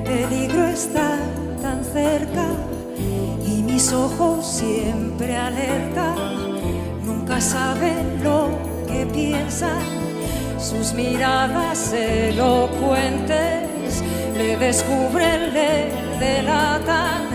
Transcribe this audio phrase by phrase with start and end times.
[0.00, 1.18] Peligro está
[1.62, 2.46] tan cerca
[3.46, 6.16] y mis ojos siempre alerta,
[7.04, 8.48] nunca saben lo
[8.86, 9.80] que piensan,
[10.58, 14.02] sus miradas elocuentes
[14.36, 17.28] le descubren, le delatan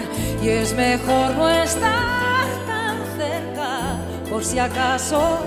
[0.43, 3.97] y es mejor no estar tan cerca
[4.29, 5.39] por si acaso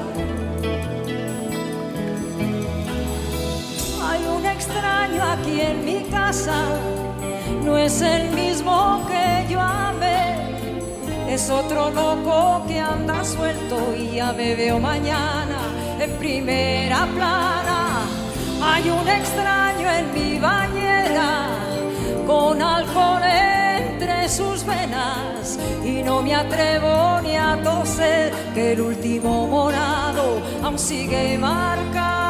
[4.77, 6.65] extraño aquí en mi casa
[7.65, 10.37] no es el mismo que yo amé.
[11.29, 15.61] Es otro loco que anda suelto y ya me veo mañana
[15.99, 18.03] en primera plana.
[18.63, 21.49] Hay un extraño en mi bañera
[22.27, 29.47] con alcohol entre sus venas y no me atrevo ni a toser que el último
[29.47, 32.26] morado aún sigue marcado.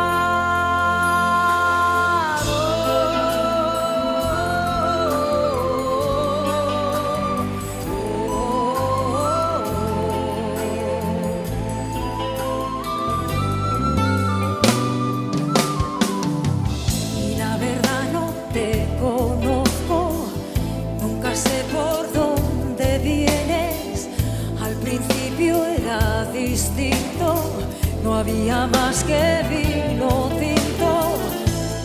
[28.16, 31.19] Había más que vino tinto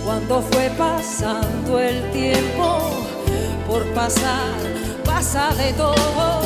[0.05, 2.79] cuando fue pasando el tiempo
[3.67, 4.53] por pasar,
[5.05, 6.41] pasa de todo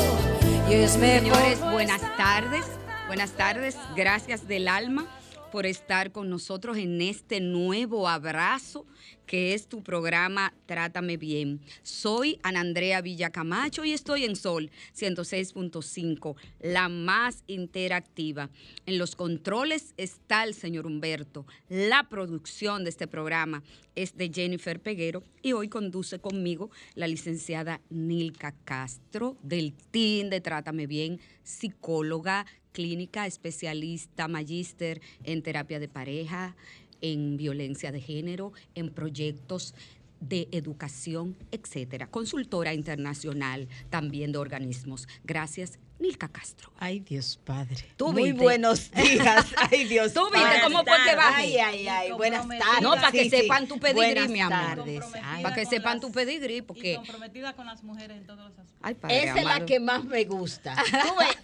[0.68, 1.36] y es mejor.
[1.36, 2.64] Señores, buenas tardes,
[3.06, 5.06] buenas tardes, gracias del alma
[5.50, 8.86] por estar con nosotros en este nuevo abrazo
[9.26, 11.60] que es tu programa Trátame Bien.
[11.82, 18.50] Soy Ana Andrea Villacamacho y estoy en Sol 106.5, la más interactiva.
[18.86, 21.46] En los controles está el señor Humberto.
[21.68, 23.62] La producción de este programa
[23.94, 30.40] es de Jennifer Peguero y hoy conduce conmigo la licenciada Nilka Castro del TIN de
[30.40, 36.54] Trátame Bien, psicóloga clínica, especialista, magíster en terapia de pareja,
[37.00, 39.74] en violencia de género, en proyectos
[40.20, 42.06] de educación, etcétera.
[42.10, 45.08] Consultora internacional también de organismos.
[45.24, 46.70] Gracias Nilka Castro.
[46.78, 47.84] Ay, Dios Padre.
[47.98, 49.46] Muy buenos días.
[49.70, 51.42] Ay, Dios ¿Tú viste cómo fue que bajé?
[51.42, 52.12] Ay, ay, ay.
[52.12, 52.82] Buenas tardes.
[52.82, 54.76] No, para que sepan tu pedigrí, mi amor.
[54.76, 55.04] Tardes.
[55.42, 56.92] Para que sepan tu pedigrí, porque...
[56.92, 58.76] Y comprometida con las mujeres en todos los aspectos.
[58.82, 60.76] Ay, esa es la que más me gusta.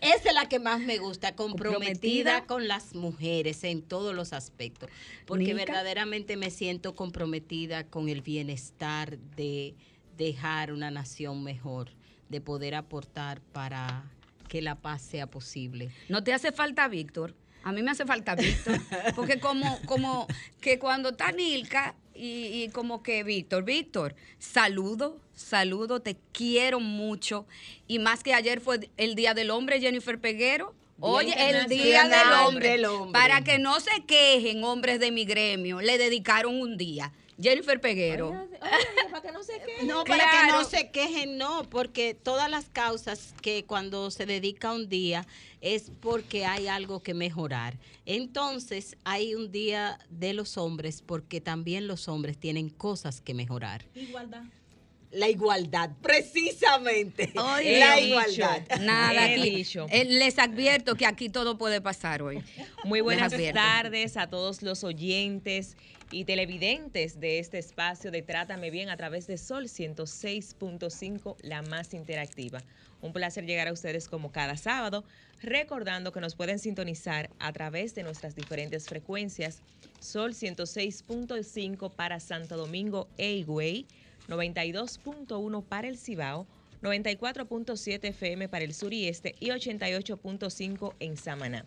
[0.00, 1.34] esa es la que más me gusta.
[1.34, 4.90] Comprometida, con las mujeres en todos los aspectos.
[5.24, 9.74] Porque verdaderamente me siento comprometida con el bienestar de
[10.18, 11.90] dejar una nación mejor,
[12.28, 14.04] de poder aportar para
[14.52, 15.90] que la paz sea posible.
[16.10, 17.34] ¿No te hace falta Víctor?
[17.62, 18.78] A mí me hace falta Víctor,
[19.16, 20.26] porque como, como
[20.60, 27.46] que cuando está Nilka y, como que Víctor, Víctor, saludo, saludo, te quiero mucho.
[27.88, 30.74] Y más que ayer fue el Día del Hombre, Jennifer Peguero.
[31.00, 33.18] Oye, el Día del hombre, hombre.
[33.18, 37.10] Para que no se quejen hombres de mi gremio, le dedicaron un día.
[37.42, 38.48] Jennifer Peguero.
[39.10, 39.86] para que no se quejen.
[39.86, 44.72] No, para que no se quejen, no, porque todas las causas que cuando se dedica
[44.72, 45.26] un día
[45.60, 47.78] es porque hay algo que mejorar.
[48.06, 53.84] Entonces, hay un día de los hombres porque también los hombres tienen cosas que mejorar.
[53.94, 54.44] Igualdad.
[55.12, 57.30] La igualdad, precisamente.
[57.34, 58.62] la igualdad.
[58.80, 59.64] Nada, aquí.
[59.90, 62.42] Eh, les advierto que aquí todo puede pasar hoy.
[62.84, 65.76] Muy buenas tardes a todos los oyentes
[66.10, 71.94] y televidentes de este espacio de Trátame Bien a través de Sol 106.5, la más
[71.94, 72.62] interactiva.
[73.00, 75.04] Un placer llegar a ustedes como cada sábado,
[75.42, 79.60] recordando que nos pueden sintonizar a través de nuestras diferentes frecuencias.
[80.00, 83.32] Sol 106.5 para Santo Domingo e
[84.28, 86.46] 92.1 para el Cibao,
[86.82, 91.64] 94.7 FM para el sur y este y 88.5 en Samaná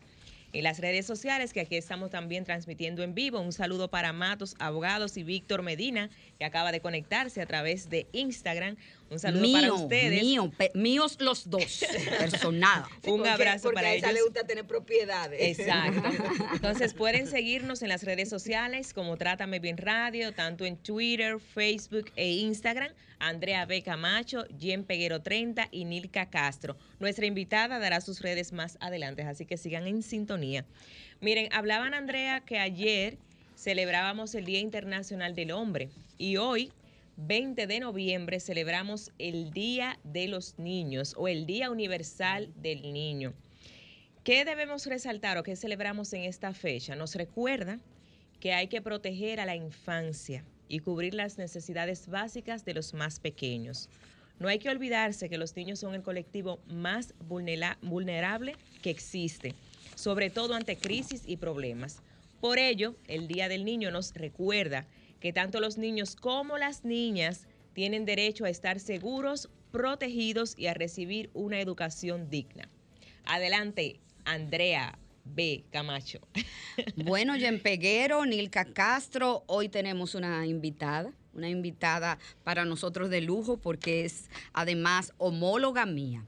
[0.56, 3.42] en las redes sociales, que aquí estamos también transmitiendo en vivo.
[3.42, 6.10] Un saludo para Matos Abogados y Víctor Medina,
[6.40, 8.78] que acaba de conectarse a través de Instagram.
[9.10, 10.22] Un saludo para ustedes.
[10.24, 11.86] Mío, míos los dos,
[12.19, 12.86] personal.
[13.06, 14.02] Un abrazo para ellos.
[14.02, 15.60] Porque a ella le gusta tener propiedades.
[15.60, 16.10] Exacto.
[16.54, 22.12] Entonces pueden seguirnos en las redes sociales como Trátame Bien Radio, tanto en Twitter, Facebook
[22.16, 22.92] e Instagram.
[23.19, 23.81] Andrea B.
[23.81, 26.75] Camacho, Jen Peguero 30 y Nilka Castro.
[27.00, 30.66] Nuestra invitada dará sus redes más adelante, así que sigan en sintonía.
[31.22, 33.18] Miren, hablaban Andrea que ayer
[33.56, 36.74] celebrábamos el Día Internacional del Hombre y hoy
[37.17, 43.33] 20 de noviembre celebramos el Día de los Niños o el Día Universal del Niño.
[44.25, 46.94] ¿Qué debemos resaltar o qué celebramos en esta fecha?
[46.95, 47.79] Nos recuerda
[48.41, 53.21] que hay que proteger a la infancia y cubrir las necesidades básicas de los más
[53.21, 53.88] pequeños.
[54.38, 59.53] No hay que olvidarse que los niños son el colectivo más vulnerable que existe,
[59.95, 62.01] sobre todo ante crisis y problemas.
[62.41, 64.85] Por ello, el Día del Niño nos recuerda
[65.19, 70.73] que tanto los niños como las niñas tienen derecho a estar seguros, protegidos y a
[70.73, 72.69] recibir una educación digna.
[73.25, 75.65] Adelante, Andrea B.
[75.71, 76.19] Camacho.
[76.95, 83.57] Bueno, Jen Peguero, Nilka Castro, hoy tenemos una invitada, una invitada para nosotros de lujo
[83.57, 86.25] porque es además homóloga mía.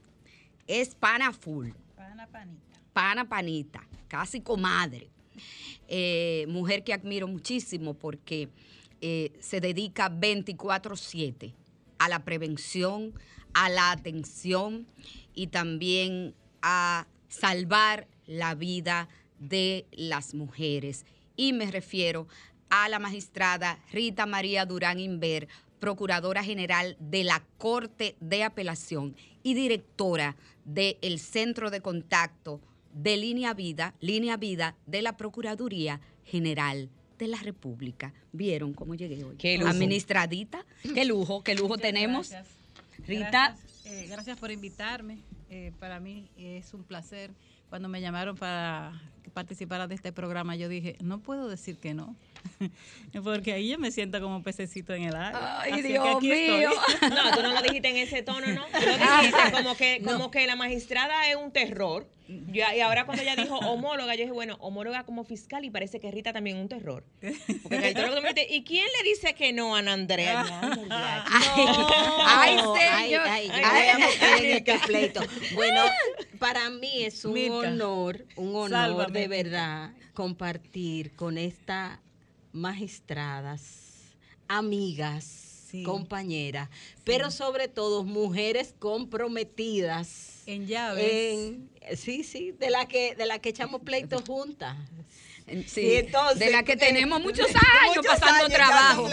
[0.66, 1.70] Es pana full.
[1.96, 2.80] Pana panita.
[2.92, 5.10] Pana panita, casi comadre.
[5.86, 8.48] Eh, mujer que admiro muchísimo porque
[9.00, 11.54] eh, se dedica 24/7
[11.98, 13.12] a la prevención,
[13.54, 14.86] a la atención
[15.34, 19.08] y también a salvar la vida
[19.38, 21.04] de las mujeres.
[21.36, 22.26] Y me refiero
[22.70, 25.48] a la magistrada Rita María Durán Inver,
[25.78, 32.60] Procuradora General de la Corte de Apelación y directora del Centro de Contacto
[32.92, 38.14] de Línea Vida, Línea Vida de la Procuraduría General de la República.
[38.32, 39.36] ¿Vieron cómo llegué hoy?
[39.36, 39.70] Qué lujo.
[39.70, 40.64] Administradita.
[40.94, 42.32] Qué lujo, qué lujo tenemos.
[43.06, 43.56] Rita.
[43.84, 45.18] Eh, gracias, por invitarme.
[45.50, 47.30] Eh, para mí es un placer.
[47.68, 49.00] Cuando me llamaron para
[49.34, 52.16] participar de este programa, yo dije, no puedo decir que no.
[53.24, 55.60] Porque ahí yo me siento como pececito en el agua.
[55.60, 56.70] Ay, Dios mío.
[57.02, 58.64] No, tú no lo dijiste en ese tono, ¿no?
[58.66, 63.22] Tú lo dijiste como que, como que la magistrada es un terror y ahora cuando
[63.22, 66.62] ella dijo homóloga, yo dije, bueno, homóloga como fiscal y parece que Rita también es
[66.62, 67.04] un terror.
[67.62, 70.44] Porque el ¿y quién le dice que no a Ana Andrea?
[70.90, 73.26] Ay, señor.
[73.26, 75.20] Ay, ay, pleito.
[75.54, 75.82] Bueno,
[76.38, 81.98] para mí es un honor, un honor de verdad compartir con estas
[82.52, 84.16] magistradas,
[84.48, 86.68] amigas, compañeras,
[87.04, 91.56] pero sobre todo mujeres comprometidas en llaves.
[91.96, 94.76] sí, sí, de la que de la que echamos pleitos juntas.
[95.66, 99.08] Sí, entonces, de la que tenemos muchos años pasando trabajo.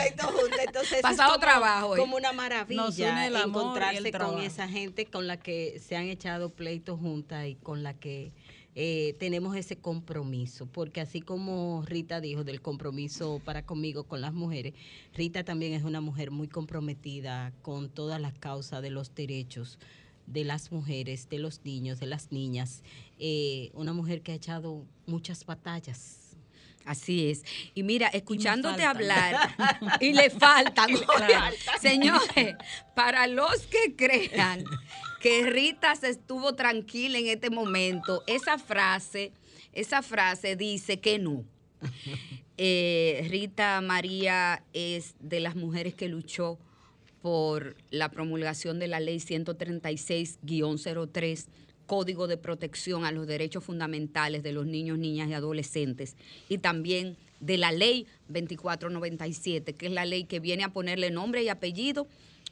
[0.59, 1.95] Entonces, pasado trabajo.
[1.95, 7.47] Como una maravilla encontrarse con esa gente con la que se han echado pleitos juntas
[7.47, 8.33] y con la que
[8.75, 14.33] eh, tenemos ese compromiso, porque así como Rita dijo del compromiso para conmigo con las
[14.33, 14.73] mujeres,
[15.13, 19.79] Rita también es una mujer muy comprometida con todas las causas de los derechos
[20.27, 22.83] de las mujeres, de los niños, de las niñas,
[23.19, 26.25] eh, una mujer que ha echado muchas batallas.
[26.85, 27.43] Así es.
[27.73, 29.55] Y mira, escuchándote hablar,
[29.99, 30.89] y le faltan.
[31.81, 32.55] Señores,
[32.95, 34.63] para los que crean
[35.19, 39.33] que Rita se estuvo tranquila en este momento, esa frase,
[39.73, 41.43] esa frase dice que no.
[42.57, 46.57] Eh, Rita María es de las mujeres que luchó
[47.25, 51.47] por la promulgación de la ley 136-03,
[51.87, 56.17] Código de Protección a los Derechos Fundamentales de los Niños, Niñas y Adolescentes,
[56.49, 61.41] y también de la ley 2497, que es la ley que viene a ponerle nombre
[61.41, 62.07] y apellido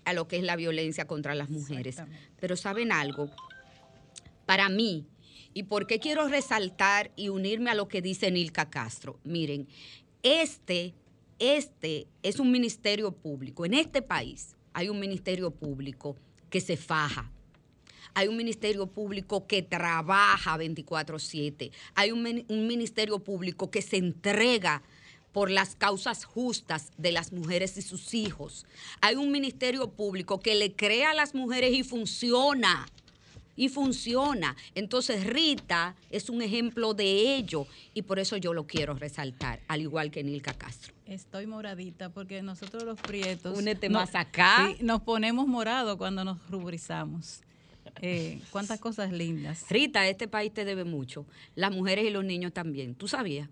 [0.06, 1.98] a lo que es la violencia contra las mujeres.
[2.39, 3.30] Pero ¿saben algo?
[4.48, 5.06] Para mí,
[5.53, 9.20] ¿y por qué quiero resaltar y unirme a lo que dice Nilka Castro?
[9.24, 9.68] Miren,
[10.24, 10.96] este,
[11.38, 16.15] este es un ministerio público en este país hay un ministerio público
[16.50, 17.30] que se faja.
[18.15, 21.72] Hay un ministerio público que trabaja 24/7.
[21.96, 22.22] Hay un,
[22.68, 24.84] ministerio público que se entrega
[25.32, 28.68] por las causas justas de las mujeres y sus hijos.
[29.01, 32.86] Hay un ministerio público que le crea a las mujeres y funciona.
[33.55, 34.55] Y funciona.
[34.75, 39.81] Entonces Rita es un ejemplo de ello y por eso yo lo quiero resaltar, al
[39.81, 40.93] igual que Nilka Castro.
[41.05, 43.57] Estoy moradita porque nosotros los prietos...
[43.57, 44.69] Únete más acá.
[44.81, 47.41] nos ponemos morados cuando nos ruborizamos.
[48.01, 49.65] Eh, cuántas cosas lindas.
[49.69, 51.25] Rita, este país te debe mucho.
[51.55, 52.95] Las mujeres y los niños también.
[52.95, 53.50] ¿Tú sabías?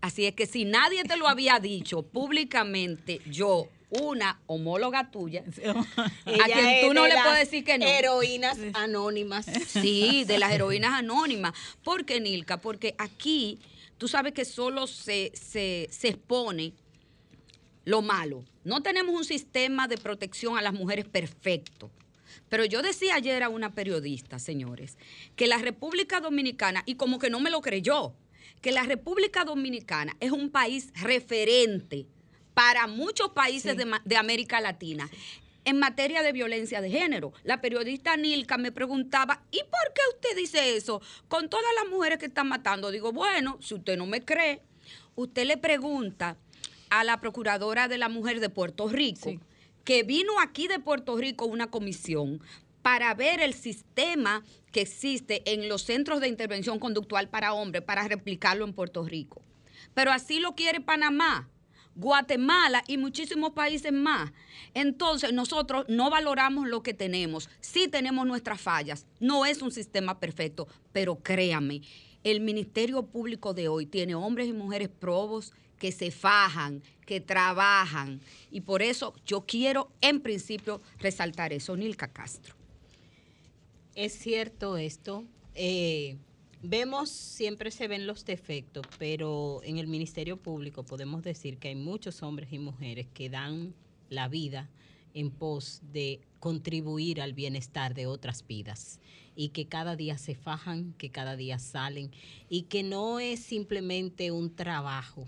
[0.00, 3.68] Así es que si nadie te lo había dicho públicamente, yo,
[4.00, 7.86] una homóloga tuya, a quien tú no le puedes decir que no.
[7.86, 9.46] Heroínas anónimas.
[9.68, 11.52] Sí, de las heroínas anónimas.
[11.82, 12.60] ¿Por qué, Nilka?
[12.60, 13.58] Porque aquí
[13.98, 16.72] tú sabes que solo se, se, se expone
[17.84, 18.44] lo malo.
[18.64, 21.90] No tenemos un sistema de protección a las mujeres perfecto.
[22.48, 24.96] Pero yo decía ayer a una periodista, señores,
[25.36, 28.14] que la República Dominicana, y como que no me lo creyó,
[28.60, 32.06] que la República Dominicana es un país referente
[32.54, 35.10] para muchos países de, América Latina.
[35.64, 40.36] En materia de violencia de género, la periodista Nilka me preguntaba, ¿y por qué usted
[40.36, 41.00] dice eso?
[41.28, 42.90] Con todas las mujeres que están matando.
[42.90, 44.60] Digo, bueno, si usted no me cree,
[45.14, 46.36] usted le pregunta
[46.90, 49.32] a la Procuradora de la Mujer de Puerto Rico,
[49.84, 52.42] que vino aquí de Puerto Rico una comisión
[52.82, 58.06] para ver el sistema que existe en los centros de intervención conductual para hombres para
[58.06, 59.40] replicarlo en Puerto Rico.
[59.94, 61.48] Pero así lo quiere Panamá,
[61.96, 64.32] Guatemala y muchísimos países más.
[64.74, 67.48] Entonces nosotros no valoramos lo que tenemos.
[67.60, 69.06] Sí tenemos nuestras fallas.
[69.20, 71.82] No es un sistema perfecto, pero créame,
[72.24, 78.20] el Ministerio Público de hoy tiene hombres y mujeres probos que se fajan, que trabajan.
[78.50, 82.54] Y por eso yo quiero en principio resaltar eso, Nilka Castro.
[83.94, 85.24] Es cierto esto.
[85.54, 86.16] Eh,
[86.64, 91.74] vemos, siempre se ven los defectos, pero en el Ministerio Público podemos decir que hay
[91.74, 93.74] muchos hombres y mujeres que dan
[94.08, 94.70] la vida
[95.12, 98.98] en pos de contribuir al bienestar de otras vidas
[99.36, 102.10] y que cada día se fajan, que cada día salen
[102.48, 105.26] y que no es simplemente un trabajo,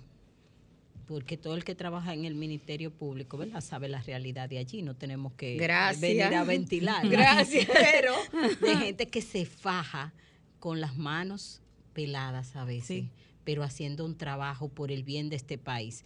[1.07, 3.61] porque todo el que trabaja en el Ministerio Público, ¿verdad?
[3.61, 5.57] Sabe la realidad de allí, no tenemos que
[6.01, 7.09] venir a ventilar.
[7.09, 7.67] Gracias.
[7.73, 8.15] Pero
[8.61, 10.13] de gente que se faja
[10.67, 11.61] con las manos
[11.93, 13.05] peladas a veces,
[13.45, 16.05] pero haciendo un trabajo por el bien de este país.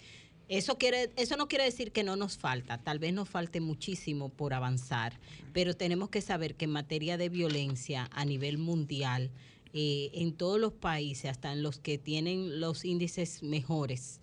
[0.51, 4.29] Eso, quiere, eso no quiere decir que no nos falta, tal vez nos falte muchísimo
[4.29, 5.19] por avanzar,
[5.55, 9.31] pero tenemos que saber que en materia de violencia a nivel mundial,
[9.73, 14.21] eh, en todos los países, hasta en los que tienen los índices mejores,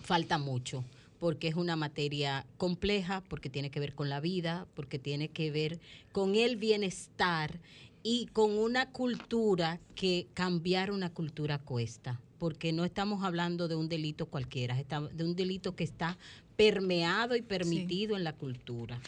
[0.00, 0.84] falta mucho
[1.18, 5.50] porque es una materia compleja, porque tiene que ver con la vida, porque tiene que
[5.50, 5.80] ver
[6.12, 7.58] con el bienestar
[8.02, 13.88] y con una cultura que cambiar una cultura cuesta, porque no estamos hablando de un
[13.88, 16.16] delito cualquiera, de un delito que está
[16.56, 19.00] permeado y permitido en la cultura.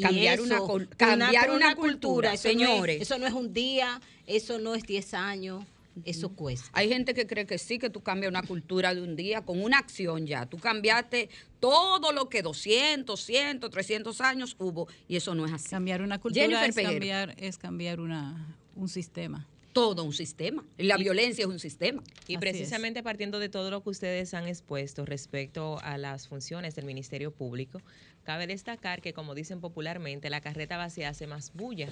[0.00, 0.60] cambiar, una,
[0.96, 3.00] cambiar una, cultura, señores.
[3.00, 5.64] eso no es un día, eso no es 10 años,
[6.04, 6.68] eso cuesta.
[6.72, 9.62] Hay gente que cree que sí, que tú cambias una cultura de un día con
[9.62, 10.46] una acción ya.
[10.46, 11.28] Tú cambiaste
[11.60, 15.68] todo lo que 200, 100, 300 años hubo y eso no es así.
[15.70, 20.64] Cambiar una cultura es cambiar, es cambiar una, un sistema todo un sistema.
[20.78, 22.02] La violencia es un sistema.
[22.26, 26.86] Y precisamente partiendo de todo lo que ustedes han expuesto respecto a las funciones del
[26.86, 27.82] Ministerio Público,
[28.24, 31.90] cabe destacar que, como dicen popularmente, la carreta vacía hace más bulla.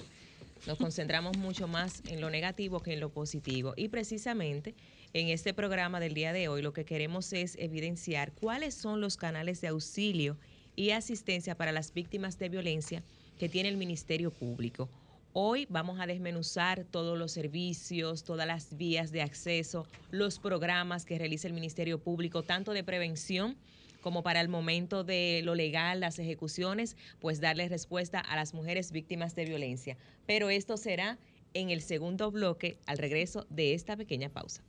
[0.67, 3.73] Nos concentramos mucho más en lo negativo que en lo positivo.
[3.77, 4.73] Y precisamente
[5.13, 9.15] en este programa del día de hoy lo que queremos es evidenciar cuáles son los
[9.15, 10.37] canales de auxilio
[10.75, 13.03] y asistencia para las víctimas de violencia
[13.37, 14.89] que tiene el Ministerio Público.
[15.33, 21.17] Hoy vamos a desmenuzar todos los servicios, todas las vías de acceso, los programas que
[21.19, 23.57] realiza el Ministerio Público, tanto de prevención
[24.05, 28.91] como para el momento de lo legal, las ejecuciones, pues darle respuesta a las mujeres
[28.91, 29.97] víctimas de violencia.
[30.27, 31.17] Pero esto será
[31.55, 34.61] en el segundo bloque al regreso de esta pequeña pausa.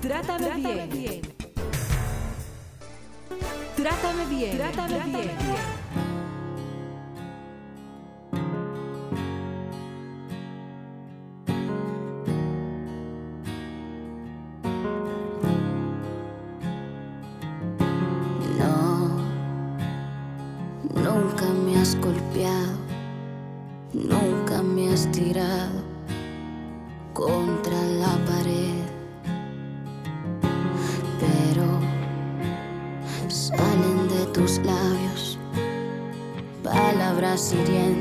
[0.00, 1.22] Trátame, bien.
[3.74, 4.56] Trátame bien.
[4.58, 5.34] Trátame, bien.
[5.34, 5.73] No, nunca me has
[37.44, 37.93] 几点？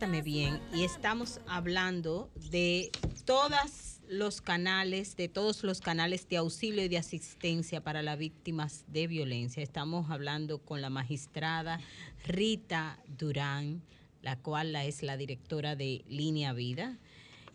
[0.00, 2.90] Trátame Bien y estamos hablando de
[3.26, 8.86] todos los canales, de todos los canales de auxilio y de asistencia para las víctimas
[8.88, 9.62] de violencia.
[9.62, 11.80] Estamos hablando con la magistrada
[12.26, 13.82] Rita Durán,
[14.22, 16.96] la cual es la directora de Línea Vida.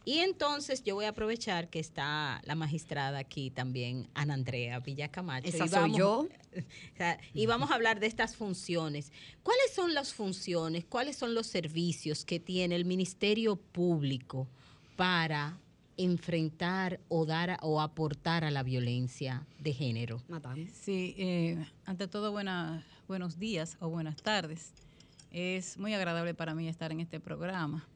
[0.08, 5.48] Y entonces yo voy a aprovechar que está la magistrada aquí también, Ana Andrea Villacamacho.
[5.50, 6.28] Esa y soy yo.
[7.34, 9.12] y vamos a hablar de estas funciones.
[9.42, 14.48] ¿Cuáles son las funciones, cuáles son los servicios que tiene el Ministerio Público
[14.96, 15.58] para
[15.98, 20.22] enfrentar o dar o aportar a la violencia de género?
[20.72, 24.72] Sí, eh, ante todo buena- buenos días o buenas tardes.
[25.32, 27.88] Es muy agradable para mí estar en este programa.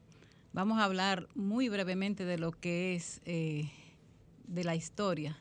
[0.52, 3.70] Vamos a hablar muy brevemente de lo que es eh,
[4.48, 5.36] de la historia,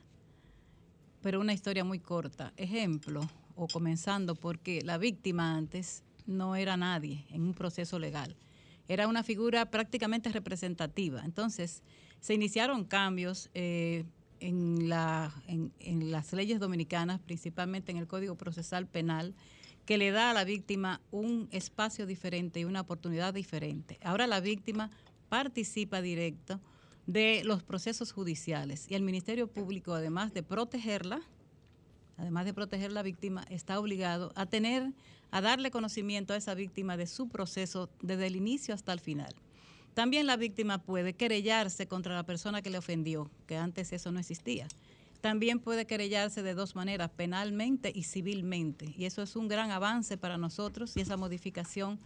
[1.21, 2.53] pero una historia muy corta.
[2.57, 8.35] Ejemplo, o comenzando porque la víctima antes no era nadie en un proceso legal.
[8.87, 11.23] Era una figura prácticamente representativa.
[11.25, 11.81] Entonces,
[12.19, 14.05] se iniciaron cambios eh,
[14.39, 19.33] en, la- en- en las leyes dominicanas, principalmente en el Código Procesal Penal,
[19.89, 23.97] que le da a la víctima un espacio diferente y una oportunidad diferente.
[24.03, 24.91] Ahora la víctima
[25.29, 26.61] participa directo
[27.07, 31.21] de los procesos judiciales y el Ministerio Público, además de protegerla,
[32.17, 34.93] además de proteger a la víctima, está obligado a tener,
[35.31, 39.33] a darle conocimiento a esa víctima de su proceso desde el inicio hasta el final.
[39.95, 44.19] También la víctima puede querellarse contra la persona que le ofendió, que antes eso no
[44.19, 44.67] existía.
[45.21, 48.93] También puede querellarse de dos maneras, penalmente y civilmente.
[48.97, 51.99] Y eso es un gran avance para nosotros y esa modificación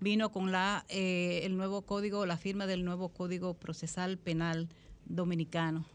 [0.00, 4.68] vino con la, eh, el nuevo código, la firma del nuevo Código Procesal Penal
[5.06, 5.86] Dominicano.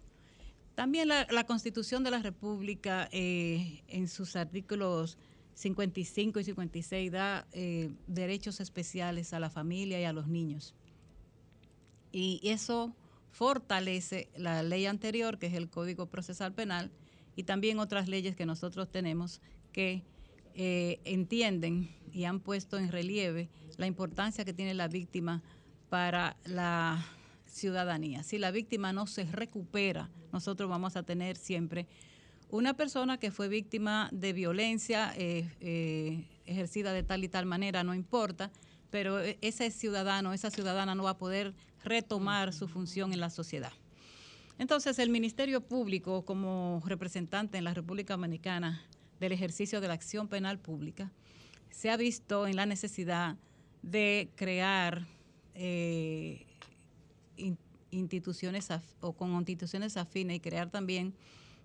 [0.75, 5.17] También la, Constitución de la República, eh, en sus artículos
[5.53, 10.73] 55 y 56, da eh, derechos especiales a la familia y a los niños.
[12.11, 12.93] Y eso
[13.35, 16.89] fortalece la ley anterior, que es el Código Procesal Penal,
[17.35, 19.41] y también otras leyes que nosotros tenemos
[19.73, 20.03] que
[20.53, 25.43] eh, entienden y han puesto en relieve la importancia que tiene la víctima
[25.89, 27.05] para la
[27.45, 28.23] ciudadanía.
[28.23, 31.87] Si la víctima no se recupera, nosotros vamos a tener siempre
[32.49, 37.83] una persona que fue víctima de violencia eh, eh, ejercida de tal y tal manera,
[37.83, 38.49] no importa,
[38.95, 41.53] pero e- ese ciudadano, esa ciudadana no va a poder
[41.83, 43.73] retomar su función en la sociedad.
[44.57, 48.81] Entonces, el Ministerio Público, como representante en la República Dominicana
[49.19, 51.11] del ejercicio de la acción penal pública,
[51.71, 53.35] se ha visto en la necesidad
[53.81, 55.05] de crear
[55.55, 56.45] eh,
[57.35, 57.57] in-
[57.91, 58.69] instituciones
[59.01, 61.13] o con instituciones afines y crear también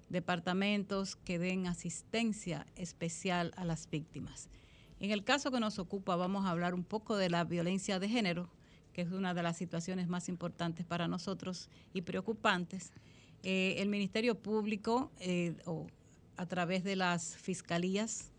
[0.09, 4.49] departamentos que den asistencia especial a las víctimas.
[5.01, 8.09] En el caso que nos ocupa, vamos a hablar un poco de la violencia de
[8.09, 8.51] género,
[8.93, 12.93] que es una de las situaciones más importantes para nosotros y preocupantes.
[13.43, 15.87] Eh, el Ministerio Público, eh, o
[16.37, 18.31] a través de las fiscalías,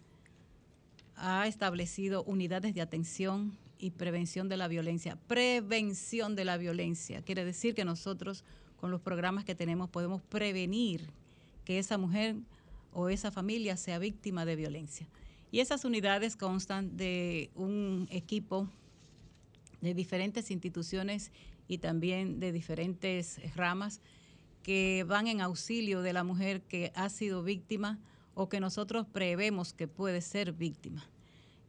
[1.15, 5.17] ha establecido unidades de atención y prevención de la violencia.
[5.27, 7.23] Prevención de la violencia.
[7.23, 8.43] Quiere decir que nosotros,
[8.77, 11.09] con los programas que tenemos, podemos prevenir
[11.65, 12.35] que esa mujer
[12.93, 15.07] o esa familia sea víctima de violencia.
[15.51, 18.69] Y esas unidades constan de un equipo
[19.81, 21.31] de diferentes instituciones
[21.67, 24.01] y también de diferentes ramas
[24.63, 27.99] que van en auxilio de la mujer que ha sido víctima
[28.33, 31.05] o que nosotros prevemos que puede ser víctima.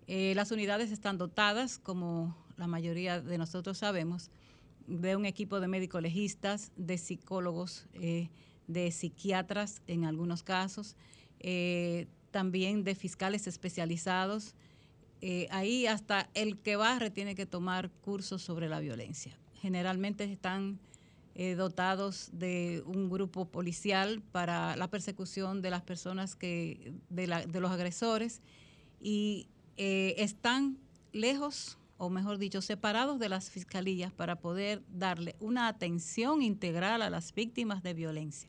[0.07, 4.31] Eh, las unidades están dotadas, como la mayoría de nosotros sabemos,
[4.87, 8.29] de un equipo de médicos legistas, de psicólogos, eh,
[8.67, 10.97] de psiquiatras en algunos casos,
[11.41, 14.57] eh, también de fiscales especializados.
[15.51, 19.39] ahí hasta el que barre tiene que tomar cursos sobre la violencia.
[19.61, 20.81] Generalmente están
[21.57, 27.71] dotados de un grupo policial para la persecución de las personas que, de, de los
[27.71, 28.43] agresores
[29.03, 30.79] y eh, están
[31.13, 37.11] lejos, o mejor dicho, separados de las fiscalías para poder darle una atención integral a
[37.11, 38.49] las víctimas de violencia.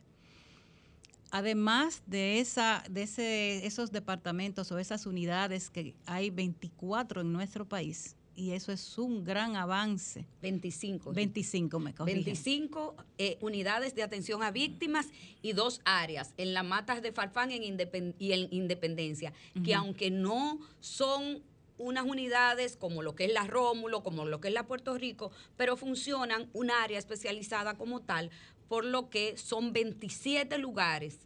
[1.34, 7.68] Además de, esa, de ese, esos departamentos o esas unidades que hay 24 en nuestro
[7.68, 10.26] país, y eso es un gran avance.
[10.42, 11.12] 25.
[11.12, 12.22] 25, me corrigen.
[12.22, 15.08] 25 eh, unidades de atención a víctimas
[15.42, 19.32] y dos áreas, en las matas de Farfán y en Independencia,
[19.64, 21.42] que aunque no son
[21.78, 25.32] unas unidades como lo que es la Rómulo, como lo que es la Puerto Rico,
[25.56, 28.30] pero funcionan un área especializada como tal,
[28.68, 31.18] por lo que son 27 lugares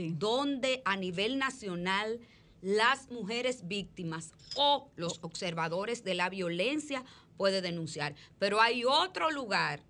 [0.00, 2.20] donde a nivel nacional
[2.60, 7.04] las mujeres víctimas o los observadores de la violencia
[7.36, 8.14] puede denunciar.
[8.38, 9.82] Pero hay otro lugar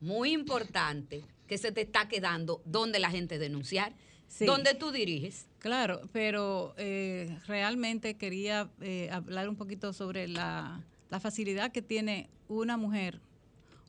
[0.00, 3.94] muy importante que se te está quedando donde la gente denunciar,
[4.40, 5.46] donde tú diriges.
[5.58, 12.30] Claro, pero eh, realmente quería eh, hablar un poquito sobre la, la facilidad que tiene
[12.48, 13.20] una mujer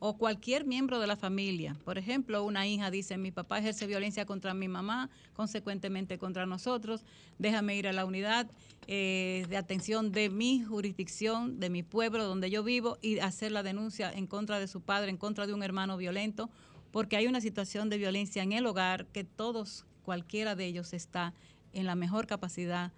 [0.05, 1.77] o cualquier miembro de la familia.
[1.85, 7.05] Por ejemplo, una hija dice, mi papá ejerce violencia contra mi mamá, consecuentemente contra nosotros,
[7.39, 8.51] déjame ir a la unidad
[8.87, 13.63] eh, de atención de mi jurisdicción, de mi pueblo donde yo vivo y hacer la
[13.63, 16.49] denuncia en contra de su padre, en contra de un hermano violento,
[16.91, 21.33] porque hay una situación de violencia en el hogar que todos, cualquiera de ellos está
[21.71, 22.91] en la mejor capacidad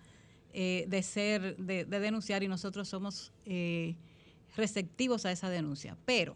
[0.53, 3.95] eh, de ser, de, denunciar y nosotros somos eh,
[4.57, 5.95] receptivos a esa denuncia.
[6.07, 6.35] Pero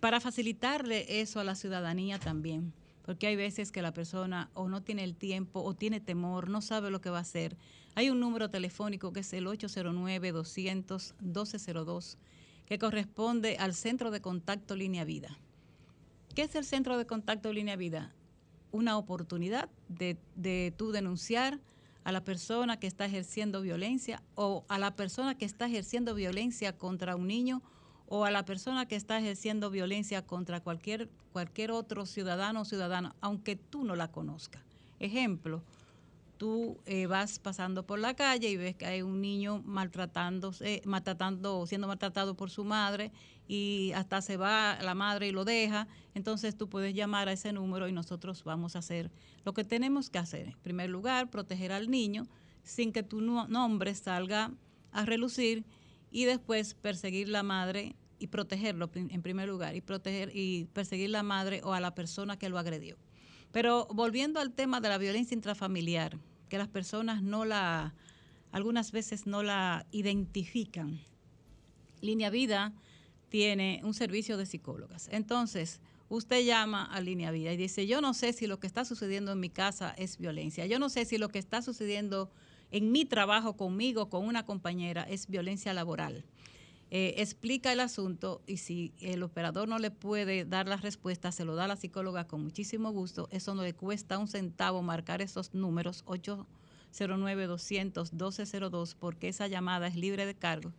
[0.00, 2.72] para facilitarle eso a la ciudadanía también,
[3.04, 6.60] porque hay veces que la persona o no tiene el tiempo o tiene temor, no
[6.60, 7.56] sabe lo que va a hacer.
[7.94, 12.16] Hay un número telefónico que es el 809-200-1202,
[12.66, 15.38] que corresponde al Centro de Contacto Línea Vida.
[16.34, 18.12] ¿Qué es el Centro de Contacto Línea Vida?
[18.70, 21.58] Una oportunidad de, de tú denunciar
[22.04, 26.76] a la persona que está ejerciendo violencia o a la persona que está ejerciendo violencia
[26.76, 27.62] contra un niño
[28.08, 33.14] o a la persona que está ejerciendo violencia contra cualquier, cualquier otro ciudadano o ciudadana,
[33.20, 34.62] aunque tú no la conozcas.
[34.98, 35.62] Ejemplo,
[36.38, 41.66] tú eh, vas pasando por la calle y ves que hay un niño maltratándose, maltratando,
[41.66, 43.12] siendo maltratado por su madre
[43.46, 47.52] y hasta se va la madre y lo deja, entonces tú puedes llamar a ese
[47.52, 49.10] número y nosotros vamos a hacer
[49.44, 50.48] lo que tenemos que hacer.
[50.48, 52.26] En primer lugar, proteger al niño
[52.62, 54.52] sin que tu nombre salga
[54.92, 55.64] a relucir
[56.10, 61.22] y después perseguir la madre y protegerlo en primer lugar y proteger y perseguir la
[61.22, 62.96] madre o a la persona que lo agredió.
[63.52, 66.18] Pero volviendo al tema de la violencia intrafamiliar,
[66.48, 67.94] que las personas no la
[68.50, 71.00] algunas veces no la identifican.
[72.00, 72.72] Línea Vida
[73.28, 75.08] tiene un servicio de psicólogas.
[75.12, 78.84] Entonces, usted llama a Línea Vida y dice, yo no sé si lo que está
[78.84, 82.30] sucediendo en mi casa es violencia, yo no sé si lo que está sucediendo
[82.70, 86.24] en mi trabajo conmigo, con una compañera, es violencia laboral.
[86.90, 91.44] Eh, explica el asunto y si el operador no le puede dar la respuesta, se
[91.44, 93.28] lo da a la psicóloga con muchísimo gusto.
[93.30, 100.24] Eso no le cuesta un centavo marcar esos números 809-200-1202 porque esa llamada es libre
[100.24, 100.72] de cargo.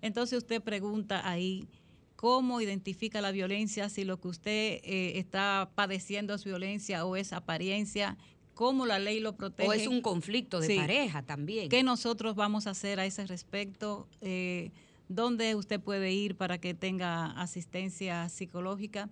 [0.00, 1.68] Entonces usted pregunta ahí
[2.16, 7.32] cómo identifica la violencia, si lo que usted eh, está padeciendo es violencia o es
[7.32, 8.18] apariencia,
[8.54, 9.68] cómo la ley lo protege.
[9.68, 11.68] O es un conflicto de pareja también.
[11.68, 14.08] ¿Qué nosotros vamos a hacer a ese respecto?
[14.20, 14.70] Eh,
[15.08, 19.10] ¿Dónde usted puede ir para que tenga asistencia psicológica?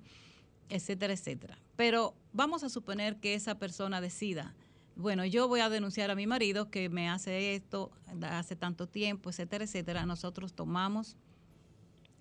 [0.69, 1.59] Etcétera, etcétera.
[1.77, 4.55] Pero vamos a suponer que esa persona decida,
[4.97, 7.91] bueno, yo voy a denunciar a mi marido que me hace esto
[8.23, 10.07] hace tanto tiempo, etcétera, etcétera.
[10.07, 11.17] Nosotros tomamos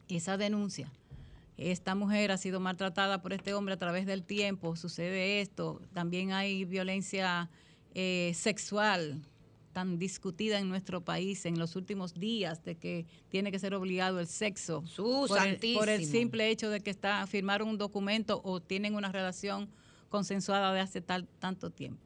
[0.08, 0.92] esa denuncia
[1.60, 6.32] esta mujer ha sido maltratada por este hombre a través del tiempo, sucede esto, también
[6.32, 7.50] hay violencia
[7.94, 9.22] eh, sexual
[9.74, 14.20] tan discutida en nuestro país en los últimos días de que tiene que ser obligado
[14.20, 18.62] el sexo por el, por, el, simple hecho de que está firmaron un documento o
[18.62, 19.70] tienen una relación
[20.10, 22.02] consensuada de hace tal, tanto tiempo.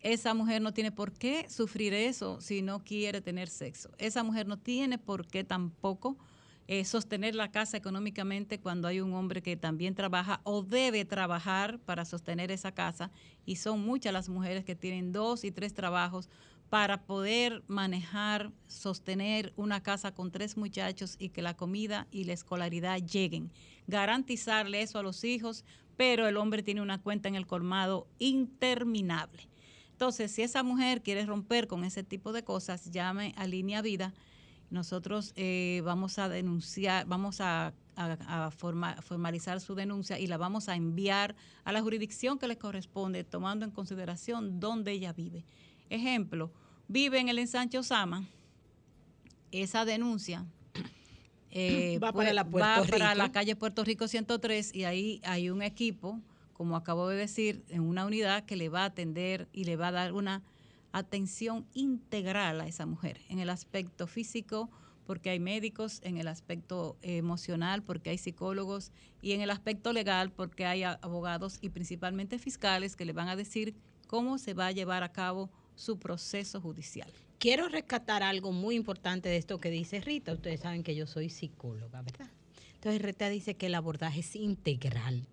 [0.00, 3.90] esa mujer no tiene por qué sufrir eso si no quiere tener sexo.
[3.98, 6.16] Esa mujer no tiene por qué tampoco
[6.72, 11.80] eh, sostener la casa económicamente cuando hay un hombre que también trabaja o debe trabajar
[11.80, 13.10] para sostener esa casa.
[13.44, 16.28] Y son muchas las mujeres que tienen dos y tres trabajos
[16.68, 22.34] para poder manejar, sostener una casa con tres muchachos y que la comida y la
[22.34, 23.50] escolaridad lleguen.
[23.88, 25.64] Garantizarle eso a los hijos,
[25.96, 29.48] pero el hombre tiene una cuenta en el colmado interminable.
[29.90, 34.14] Entonces, si esa mujer quiere romper con ese tipo de cosas, llame a Línea Vida.
[34.70, 37.72] Nosotros eh, vamos a denunciar, vamos a,
[38.56, 43.66] formalizar su denuncia y la vamos a enviar a la jurisdicción que le corresponde, tomando
[43.66, 45.44] en consideración dónde ella vive.
[45.90, 46.50] Ejemplo,
[46.88, 48.24] vive en el ensanche Osama,
[49.52, 50.46] esa denuncia
[51.50, 55.60] eh, va, para, la, va para la calle Puerto Rico 103 y ahí hay un
[55.60, 56.20] equipo
[56.60, 59.88] como acabo de decir, en una unidad que le va a atender y le va
[59.88, 60.42] a dar una
[60.92, 64.70] atención integral a esa mujer, en el aspecto físico,
[65.06, 70.30] porque hay médicos, en el aspecto emocional, porque hay psicólogos, y en el aspecto legal,
[70.30, 73.74] porque hay abogados y principalmente fiscales que le van a decir
[74.06, 77.10] cómo se va a llevar a cabo su proceso judicial.
[77.38, 80.32] Quiero rescatar algo muy importante de esto que dice Rita.
[80.32, 82.30] Ustedes saben que yo soy psicóloga, ¿verdad?
[82.74, 85.26] Entonces Rita dice que el abordaje es integral.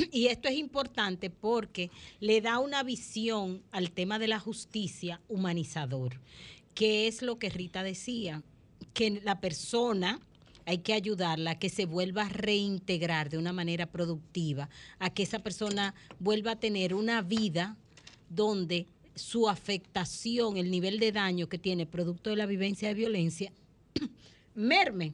[0.12, 6.20] Y esto es importante porque le da una visión al tema de la justicia humanizador,
[6.74, 8.42] que es lo que Rita decía,
[8.94, 10.20] que la persona
[10.66, 15.22] hay que ayudarla a que se vuelva a reintegrar de una manera productiva, a que
[15.22, 17.76] esa persona vuelva a tener una vida
[18.28, 23.52] donde su afectación, el nivel de daño que tiene producto de la vivencia de violencia,
[24.54, 25.12] merme.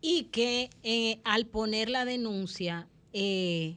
[0.00, 2.86] Y que eh, al poner la denuncia
[3.18, 3.76] eh,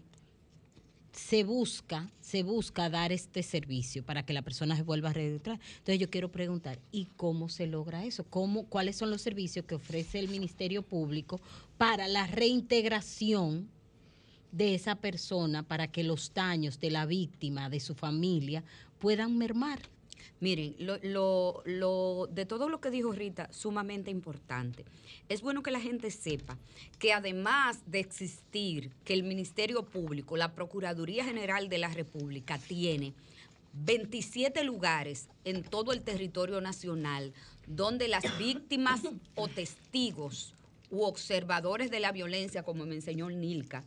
[1.14, 5.62] se busca, se busca dar este servicio para que la persona se vuelva a reeducar.
[5.78, 8.26] Entonces yo quiero preguntar, ¿y cómo se logra eso?
[8.26, 11.40] ¿Cómo, ¿Cuáles son los servicios que ofrece el Ministerio Público
[11.78, 13.70] para la reintegración
[14.52, 18.66] de esa persona para que los daños de la víctima, de su familia,
[19.00, 19.80] puedan mermar?
[20.40, 24.86] Miren, lo, lo, de todo lo que dijo Rita, sumamente importante.
[25.28, 26.58] Es bueno que la gente sepa
[26.98, 33.14] que además de existir que el Ministerio Público, la Procuraduría General de la República tiene
[33.74, 37.34] 27 lugares en todo el territorio nacional
[37.68, 39.02] donde las víctimas
[39.36, 40.56] o testigos
[40.90, 43.84] u observadores de la violencia, como me enseñó Nilka,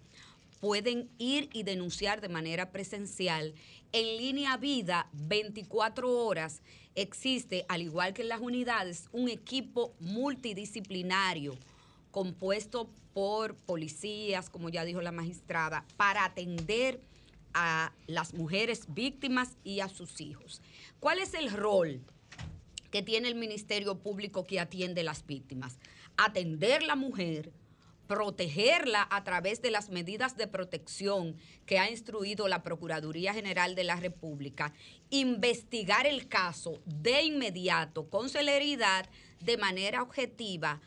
[0.61, 3.55] pueden ir y denunciar de manera presencial.
[3.95, 6.63] En línea vida, 24 horas,
[6.95, 11.59] existe, al igual que en las unidades, un equipo multidisciplinario
[12.11, 17.03] compuesto por policías, como ya dijo la magistrada, para atender
[17.53, 20.63] a las mujeres víctimas y a sus hijos.
[20.99, 22.01] ¿Cuál es el rol
[22.91, 25.77] que tiene el Ministerio Público que atiende a las víctimas?
[26.17, 27.53] Atender la mujer,
[28.07, 31.37] protegerla a través de las medidas de protección
[31.67, 34.73] que ha instruido la Procuraduría General de la República,
[35.11, 39.09] investigar el caso de inmediato, con celeridad,
[39.41, 40.81] de manera objetiva,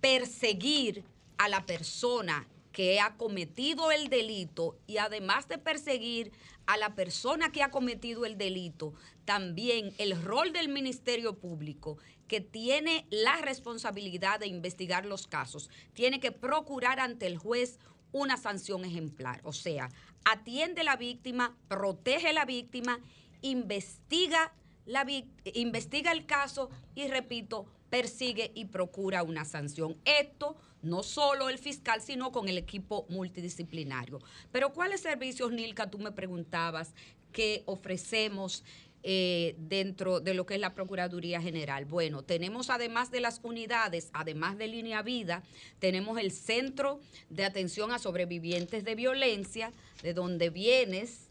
[0.00, 1.04] perseguir
[1.38, 6.32] a la persona que ha cometido el delito y además de perseguir
[6.66, 8.92] a la persona que ha cometido el delito,
[9.24, 11.98] también el rol del Ministerio Público
[12.28, 17.78] que tiene la responsabilidad de investigar los casos, tiene que procurar ante el juez
[18.12, 19.40] una sanción ejemplar.
[19.44, 19.90] O sea,
[20.24, 23.00] atiende a la víctima, protege a la víctima,
[23.42, 24.52] investiga,
[24.86, 25.06] la,
[25.54, 29.96] investiga el caso y, repito, persigue y procura una sanción.
[30.04, 34.20] Esto no solo el fiscal, sino con el equipo multidisciplinario.
[34.52, 36.94] Pero ¿cuáles servicios, Nilka, tú me preguntabas,
[37.32, 38.64] que ofrecemos
[39.02, 41.84] eh, dentro de lo que es la Procuraduría General.
[41.84, 45.42] Bueno, tenemos además de las unidades, además de Línea Vida,
[45.78, 51.28] tenemos el Centro de Atención a Sobrevivientes de Violencia, de donde vienes,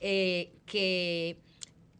[0.00, 1.38] eh, que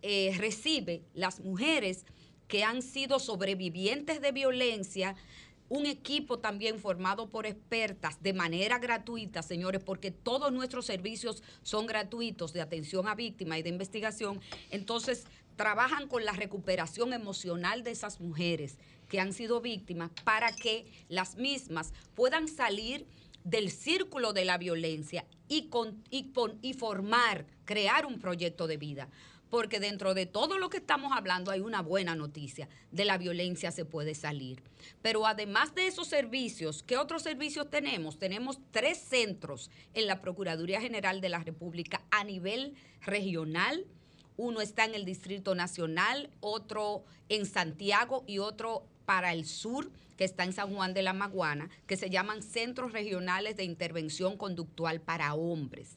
[0.02, 2.04] eh, recibe las mujeres
[2.48, 5.16] que han sido sobrevivientes de violencia
[5.74, 11.86] un equipo también formado por expertas de manera gratuita, señores, porque todos nuestros servicios son
[11.86, 14.40] gratuitos de atención a víctimas y de investigación.
[14.70, 15.24] Entonces,
[15.56, 21.34] trabajan con la recuperación emocional de esas mujeres que han sido víctimas para que las
[21.34, 23.04] mismas puedan salir
[23.42, 25.70] del círculo de la violencia y,
[26.62, 29.08] y formar, crear un proyecto de vida
[29.54, 32.68] porque dentro de todo lo que estamos hablando hay una buena noticia.
[32.90, 34.60] De la violencia se puede salir.
[35.00, 38.18] Pero además de esos servicios, ¿qué otros servicios tenemos?
[38.18, 43.86] Tenemos tres centros en la Procuraduría General de la República a nivel regional,
[44.36, 50.24] Uno está en el Distrito Nacional, otro en Santiago y otro para el sur, que
[50.24, 55.00] está en San Juan de la Maguana, que se llaman Centros Regionales de Intervención Conductual
[55.00, 55.96] para Hombres,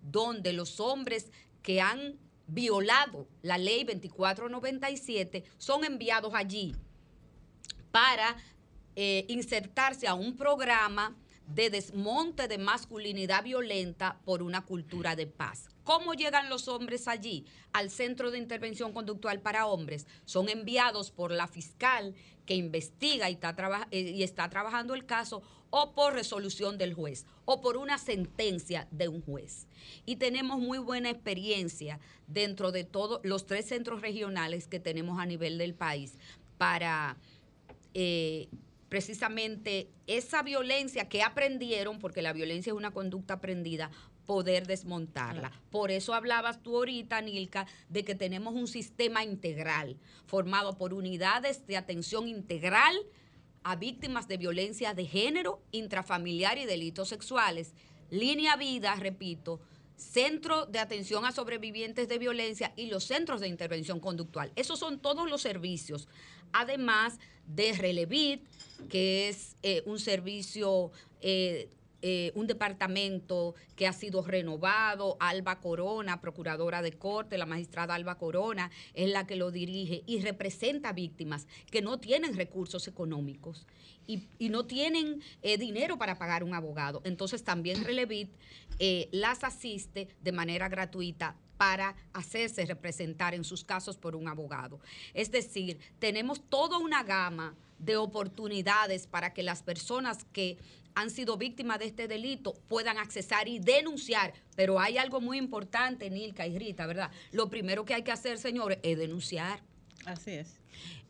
[0.00, 1.30] donde los hombres
[1.62, 6.74] que han violado la ley 2497 son enviados allí
[7.90, 8.36] para
[8.94, 15.68] eh, insertarse a un programa de desmonte de masculinidad violenta por una cultura de paz.
[15.84, 17.46] ¿Cómo llegan los hombres allí?
[17.72, 20.06] Al Centro de Intervención Conductual para Hombres.
[20.24, 23.54] Son enviados por la fiscal que investiga y está,
[23.92, 28.88] eh, y está trabajando el caso o por resolución del juez o por una sentencia
[28.90, 29.66] de un juez.
[30.04, 35.26] Y tenemos muy buena experiencia dentro de todos los tres centros regionales que tenemos a
[35.26, 36.18] nivel del país
[36.58, 37.16] para
[37.94, 38.48] eh,
[38.88, 43.90] precisamente esa violencia que aprendieron, porque la violencia es una conducta aprendida,
[44.26, 45.52] poder desmontarla.
[45.70, 51.66] Por eso hablabas tú ahorita, Nilka, de que tenemos un sistema integral, formado por unidades
[51.66, 52.94] de atención integral
[53.66, 57.72] a víctimas de violencia de género, intrafamiliar y delitos sexuales.
[58.10, 59.58] Línea Vida, repito,
[59.96, 64.52] Centro de Atención a Sobrevivientes de Violencia y los centros de intervención conductual.
[64.54, 66.06] Esos son todos los servicios,
[66.52, 68.46] además de Relevit,
[68.88, 71.68] que es eh, un servicio eh,
[72.02, 78.18] eh, un departamento que ha sido renovado, Alba Corona, procuradora de corte, la magistrada Alba
[78.18, 83.66] Corona es la que lo dirige y representa víctimas que no tienen recursos económicos
[84.06, 87.02] y, no tienen eh, dinero para pagar un abogado.
[87.04, 88.30] Entonces también Relevit
[88.78, 94.80] eh, las asiste de manera gratuita para hacerse representar en sus casos por un abogado.
[95.14, 100.58] Es decir, tenemos toda una gama de oportunidades para que las personas que
[100.96, 104.32] han sido víctimas de este delito puedan accesar y denunciar.
[104.56, 107.10] Pero hay algo muy importante, Nilka y Rita, ¿verdad?
[107.32, 109.62] Lo primero que hay que hacer, señores, es denunciar.
[110.06, 110.54] Así es.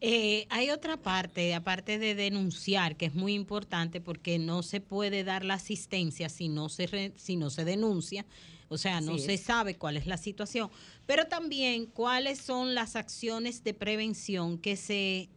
[0.01, 5.23] Eh, hay otra parte, aparte de denunciar, que es muy importante porque no se puede
[5.23, 8.27] dar la asistencia si no se, si no se denuncia,
[8.69, 10.69] o sea, no se sabe cuál es la situación,
[11.07, 15.29] pero también cuáles son las acciones de prevención que se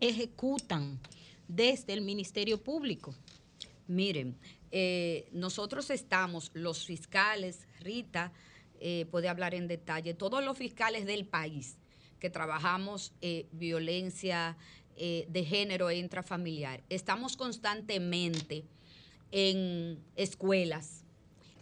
[0.00, 0.98] ejecutan
[1.46, 3.14] desde el Ministerio Público.
[3.86, 4.36] Miren,
[4.70, 8.32] eh, nosotros estamos, los fiscales, Rita
[8.80, 11.76] eh, puede hablar en detalle, todos los fiscales del país
[12.18, 14.56] que trabajamos eh, violencia
[14.96, 18.64] de género e intrafamiliar, estamos constantemente
[19.32, 21.02] en escuelas,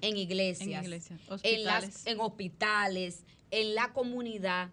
[0.02, 0.84] en iglesias,
[2.04, 4.70] en hospitales, en la comunidad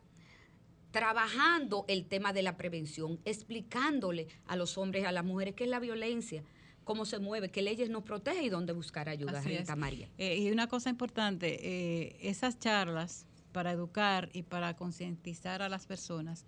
[0.91, 5.69] trabajando el tema de la prevención, explicándole a los hombres, a las mujeres qué es
[5.69, 6.43] la violencia,
[6.89, 10.09] cómo se mueve, qué leyes nos protege y dónde buscar ayuda, Rita María.
[10.17, 15.85] Eh, y una cosa importante, eh, esas charlas para educar y para concientizar a las
[15.85, 16.47] personas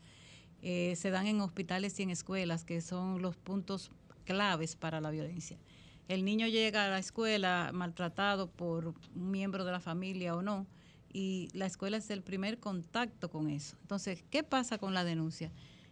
[0.63, 3.91] eh, se dan en hospitales y en escuelas, que son los puntos
[4.25, 5.59] claves para la violencia.
[6.07, 10.65] El niño llega a la escuela maltratado por un miembro de la familia o no,
[11.13, 13.77] y la escuela es el primer contacto con eso.
[13.81, 15.51] Entonces, ¿qué pasa con la denuncia?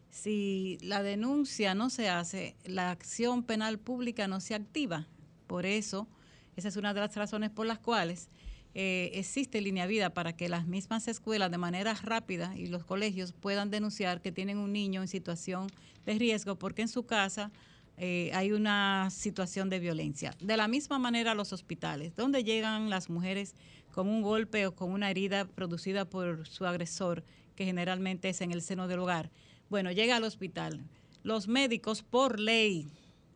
[0.10, 5.08] Si la denuncia no se hace, la acción penal pública no se activa.
[5.48, 6.08] Por eso,
[6.56, 8.30] esa es una de las razones por las cuales
[8.76, 13.34] eh, existe línea vida para que las mismas escuelas de manera rápida y los colegios
[13.34, 15.68] puedan denunciar que tienen un niño en situación
[16.06, 17.52] de riesgo porque en su casa
[17.98, 20.36] eh, hay una situación de violencia.
[20.40, 23.56] De la misma manera los hospitales, donde llegan las mujeres
[23.92, 27.24] con un golpe o con una herida producida por su agresor,
[27.56, 29.32] que generalmente es en el seno del hogar
[29.70, 30.84] bueno, llega al hospital.
[31.24, 32.88] Los médicos, por ley,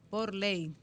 [0.09, 0.73] por ley,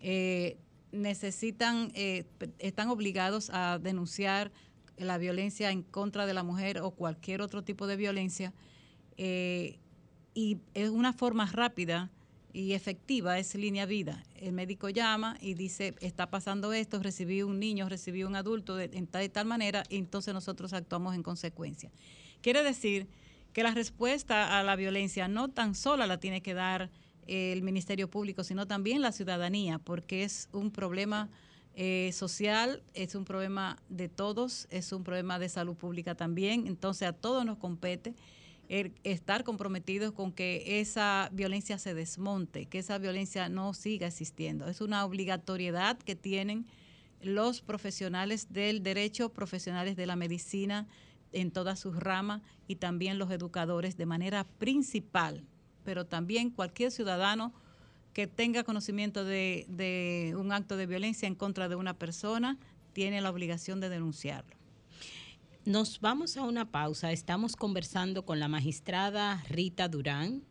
[0.00, 0.56] eh,
[0.90, 2.24] necesitan, eh,
[2.58, 4.52] están obligados a denunciar
[4.96, 8.52] la violencia en contra de la mujer o cualquier otro tipo de violencia.
[9.16, 9.78] Eh,
[10.34, 12.10] y es una forma rápida
[12.52, 14.24] y efectiva, es línea vida.
[14.36, 18.88] El médico llama y dice, está pasando esto, recibí un niño, recibí un adulto de,
[18.88, 21.90] de tal manera, y entonces nosotros actuamos en consecuencia.
[22.42, 23.08] Quiere decir
[23.52, 26.90] que la respuesta a la violencia no tan solo la tiene que dar
[27.26, 31.28] el Ministerio Público, sino también la ciudadanía, porque es un problema
[31.74, 37.08] eh, social, es un problema de todos, es un problema de salud pública también, entonces
[37.08, 38.14] a todos nos compete
[39.04, 44.66] estar comprometidos con que esa violencia se desmonte, que esa violencia no siga existiendo.
[44.66, 46.66] Es una obligatoriedad que tienen
[47.20, 50.86] los profesionales del derecho, profesionales de la medicina,
[51.32, 55.44] en todas sus ramas y también los educadores de manera principal,
[55.84, 57.52] pero también cualquier ciudadano
[58.12, 62.58] que tenga conocimiento de, un acto de violencia en contra de una persona
[62.92, 64.54] tiene la obligación de denunciarlo.
[65.64, 67.12] nos vamos a una pausa.
[67.12, 70.42] Estamos conversando con la magistrada Rita Durán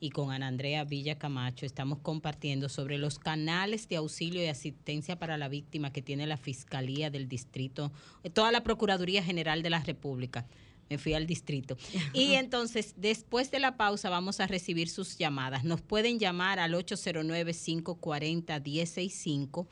[0.00, 1.66] y con Ana Andrea Villa Camacho.
[1.66, 6.38] Estamos compartiendo sobre los canales de auxilio y asistencia para la víctima que tiene la
[6.38, 7.92] Fiscalía del Distrito,
[8.32, 10.46] toda la Procuraduría General de la República
[10.90, 11.78] me fui al distrito.
[12.12, 15.64] Y entonces, después de la pausa, vamos a recibir sus llamadas.
[15.64, 19.66] Nos pueden llamar al 809-540-165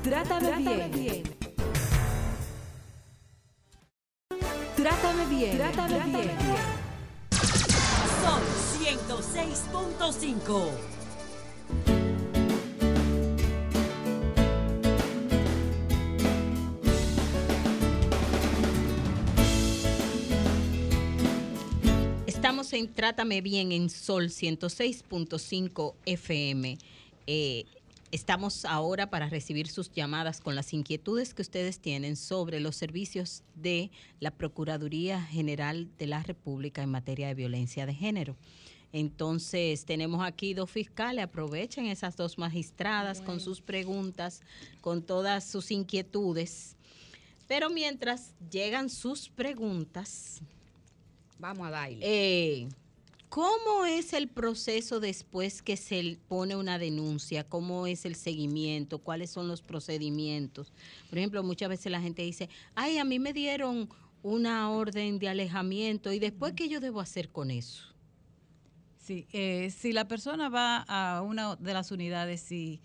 [0.05, 1.23] Trátame, bien.
[4.75, 5.57] Trátame bien.
[5.57, 6.29] Trátame, bien.
[8.21, 8.43] Son
[8.85, 10.69] 106.5.
[22.27, 26.77] Estamos en Trátame Bien en Sol 106.5 FM.
[27.25, 27.65] Eh,
[28.11, 33.43] Estamos ahora para recibir sus llamadas con las inquietudes que ustedes tienen sobre los servicios
[33.55, 33.89] de
[34.19, 38.37] la Procuraduría General de la República en materia de violencia de género.
[38.93, 44.41] Entonces, tenemos aquí dos fiscales, aprovechen esas dos magistradas con sus preguntas,
[44.79, 46.77] con todas sus inquietudes.
[47.47, 50.41] Pero mientras llegan sus preguntas,
[51.39, 51.99] vamos a darle.
[52.01, 52.69] Eh,
[53.35, 57.43] ¿Cómo es el proceso después que se pone una denuncia?
[57.43, 58.99] ¿Cómo es el seguimiento?
[58.99, 60.71] ¿Cuáles son los procedimientos?
[61.09, 63.89] Por ejemplo, muchas veces la gente dice, ay, a mí me dieron
[64.23, 67.83] una orden de alejamiento y después, ¿qué yo debo hacer con eso?
[68.99, 72.79] Sí, eh, si la persona va a una de las unidades y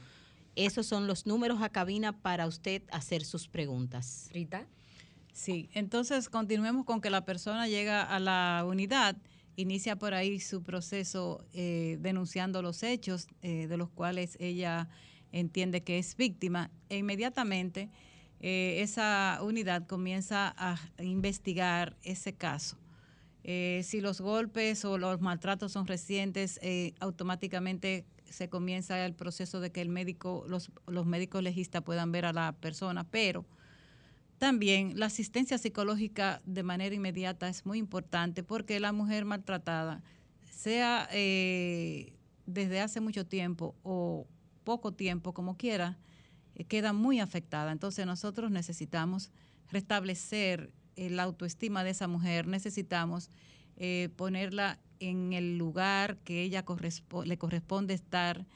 [0.55, 4.29] Esos son los números a cabina para usted hacer sus preguntas.
[4.33, 4.65] Rita.
[5.37, 9.15] Sí, entonces continuemos con que la persona llega a la unidad,
[9.55, 14.89] inicia por ahí su proceso eh, denunciando los hechos eh, de los cuales ella
[15.31, 17.91] entiende que es víctima e inmediatamente
[18.39, 22.79] eh, esa unidad comienza a investigar ese caso.
[23.43, 26.59] si los golpes o los maltratos son recientes,
[26.99, 32.25] automáticamente se comienza el proceso de que el médico, los, los médicos legistas puedan ver
[32.25, 33.45] a la persona, pero
[34.37, 40.03] también la asistencia psicológica de manera inmediata es muy importante porque la mujer maltratada,
[40.51, 42.13] sea eh,
[42.45, 44.27] desde hace mucho tiempo o
[44.63, 45.97] poco tiempo, como quiera,
[46.55, 47.71] eh, queda muy afectada.
[47.71, 49.31] Entonces nosotros necesitamos
[49.71, 53.29] restablecer la autoestima de esa mujer, necesitamos
[53.75, 56.65] eh, ponerla en el lugar que ella
[57.25, 58.47] le corresponde estar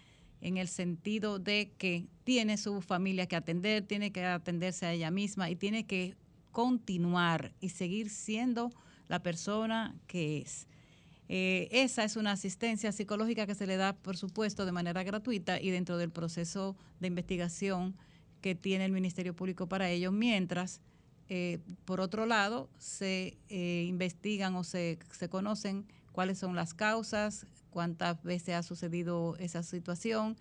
[0.41, 5.11] en el sentido de que tiene su familia que atender, tiene que atenderse a ella
[5.11, 6.15] misma y tiene que
[6.51, 8.71] continuar y seguir siendo
[9.07, 10.67] la persona que es.
[11.29, 15.61] Eh, esa es una asistencia psicológica que se le da, por supuesto, de manera gratuita
[15.61, 17.95] y dentro del proceso de investigación
[18.41, 20.81] que tiene el Ministerio Público para ello, mientras,
[21.29, 27.45] eh, por otro lado, se eh, investigan o se, se conocen cuáles son las causas,
[27.71, 30.35] cuántas veces ha sucedido esa situación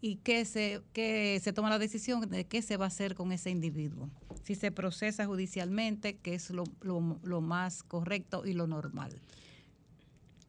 [0.00, 3.32] y qué se, qué se toma la decisión de qué se va a hacer con
[3.32, 4.08] ese individuo.
[4.44, 9.10] Si se procesa judicialmente, que es lo, lo, más correcto y lo normal.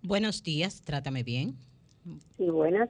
[0.03, 1.55] Buenos días, trátame bien.
[2.37, 2.89] Sí, buenas.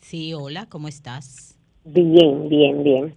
[0.00, 1.58] Sí, hola, ¿cómo estás?
[1.84, 3.14] Bien, bien, bien.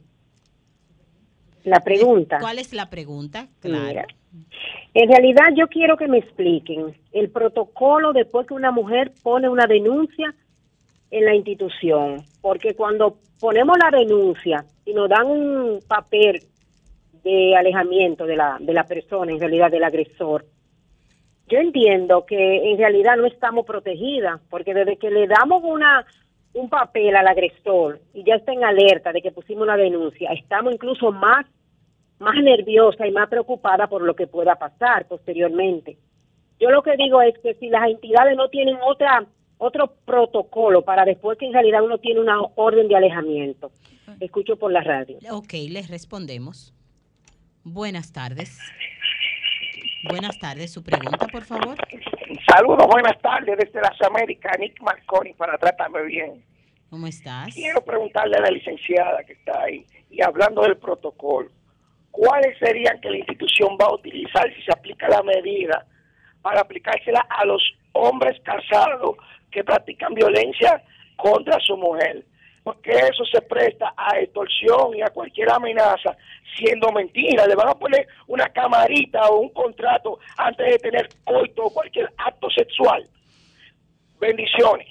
[1.63, 2.39] La pregunta.
[2.39, 3.47] ¿Cuál es la pregunta?
[3.59, 4.01] Claro.
[4.95, 9.67] En realidad yo quiero que me expliquen el protocolo después que una mujer pone una
[9.67, 10.33] denuncia
[11.11, 16.41] en la institución, porque cuando ponemos la denuncia y nos dan un papel
[17.25, 20.45] de alejamiento de la, de la persona, en realidad del agresor,
[21.49, 26.05] yo entiendo que en realidad no estamos protegidas, porque desde que le damos una
[26.53, 30.73] un papel al agresor y ya está en alerta de que pusimos una denuncia, estamos
[30.73, 31.45] incluso más
[32.19, 35.97] más nerviosa y más preocupada por lo que pueda pasar posteriormente.
[36.59, 39.25] Yo lo que digo es que si las entidades no tienen otra
[39.57, 43.71] otro protocolo para después que en realidad uno tiene una orden de alejamiento.
[44.19, 45.17] Escucho por la radio.
[45.31, 46.73] Ok, les respondemos.
[47.63, 48.59] Buenas tardes.
[50.07, 51.75] Buenas tardes, su pregunta, por favor.
[52.47, 56.43] Saludos, buenas tardes desde las Américas, Nick Marconi, para tratarme bien.
[56.91, 57.53] ¿Cómo estás?
[57.53, 61.49] Quiero preguntarle a la licenciada que está ahí, y hablando del protocolo,
[62.15, 65.85] ¿cuáles serían que la institución va a utilizar si se aplica la medida
[66.41, 67.61] para aplicársela a los
[67.91, 69.17] hombres casados
[69.51, 70.81] que practican violencia
[71.17, 72.23] contra su mujer?
[72.63, 76.15] Porque eso se presta a extorsión y a cualquier amenaza
[76.57, 77.45] siendo mentira.
[77.45, 82.11] Le van a poner una camarita o un contrato antes de tener coito o cualquier
[82.17, 83.03] acto sexual.
[84.19, 84.87] Bendiciones.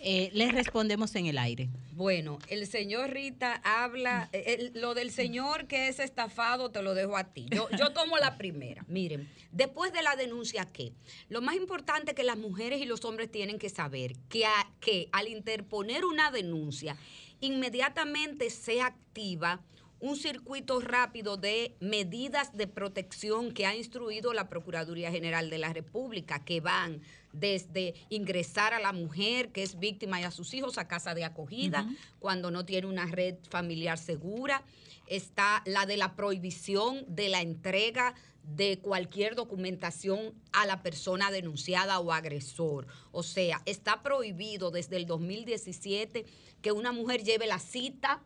[0.00, 1.68] Eh, les respondemos en el aire.
[1.92, 7.16] Bueno, el señor Rita habla, eh, lo del señor que es estafado te lo dejo
[7.16, 7.46] a ti.
[7.50, 8.84] Yo, yo tomo la primera.
[8.88, 10.92] Miren, después de la denuncia, ¿qué?
[11.28, 14.44] Lo más importante que las mujeres y los hombres tienen que saber, que,
[14.80, 16.96] que al interponer una denuncia,
[17.40, 19.62] inmediatamente se activa
[19.98, 25.72] un circuito rápido de medidas de protección que ha instruido la Procuraduría General de la
[25.72, 27.00] República, que van
[27.38, 31.24] desde ingresar a la mujer que es víctima y a sus hijos a casa de
[31.24, 34.62] acogida cuando no tiene una red familiar segura.
[35.06, 41.98] Está la de la prohibición de la entrega de cualquier documentación a la persona denunciada
[41.98, 42.86] o agresor.
[43.12, 46.24] O sea, está prohibido desde el 2017
[46.62, 48.22] que una mujer lleve la cita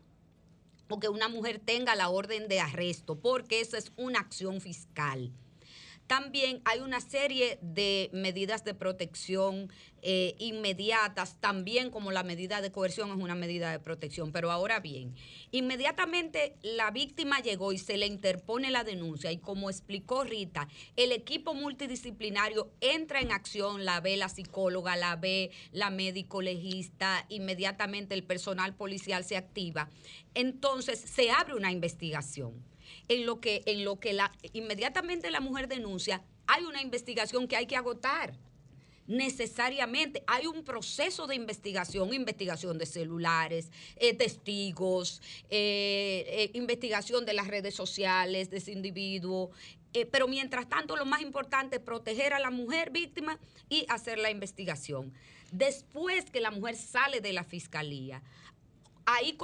[0.89, 5.31] o que una mujer tenga la orden de arresto, porque esa es una acción fiscal.
[6.11, 12.69] También hay una serie de medidas de protección eh, inmediatas, también como la medida de
[12.69, 14.33] coerción es una medida de protección.
[14.33, 15.15] Pero ahora bien,
[15.51, 21.13] inmediatamente la víctima llegó y se le interpone la denuncia y como explicó Rita, el
[21.13, 28.15] equipo multidisciplinario entra en acción, la ve la psicóloga, la ve la médico legista, inmediatamente
[28.15, 29.89] el personal policial se activa.
[30.33, 32.69] Entonces se abre una investigación
[33.07, 37.55] en lo que, en lo que la, inmediatamente la mujer denuncia, hay una investigación que
[37.55, 38.37] hay que agotar.
[39.07, 47.33] Necesariamente hay un proceso de investigación, investigación de celulares, eh, testigos, eh, eh, investigación de
[47.33, 49.51] las redes sociales de ese individuo,
[50.11, 53.37] pero mientras tanto lo más importante es proteger a la mujer víctima
[53.67, 55.11] y hacer la investigación.
[55.51, 58.23] Después que la mujer sale de la fiscalía,
[59.05, 59.37] ahí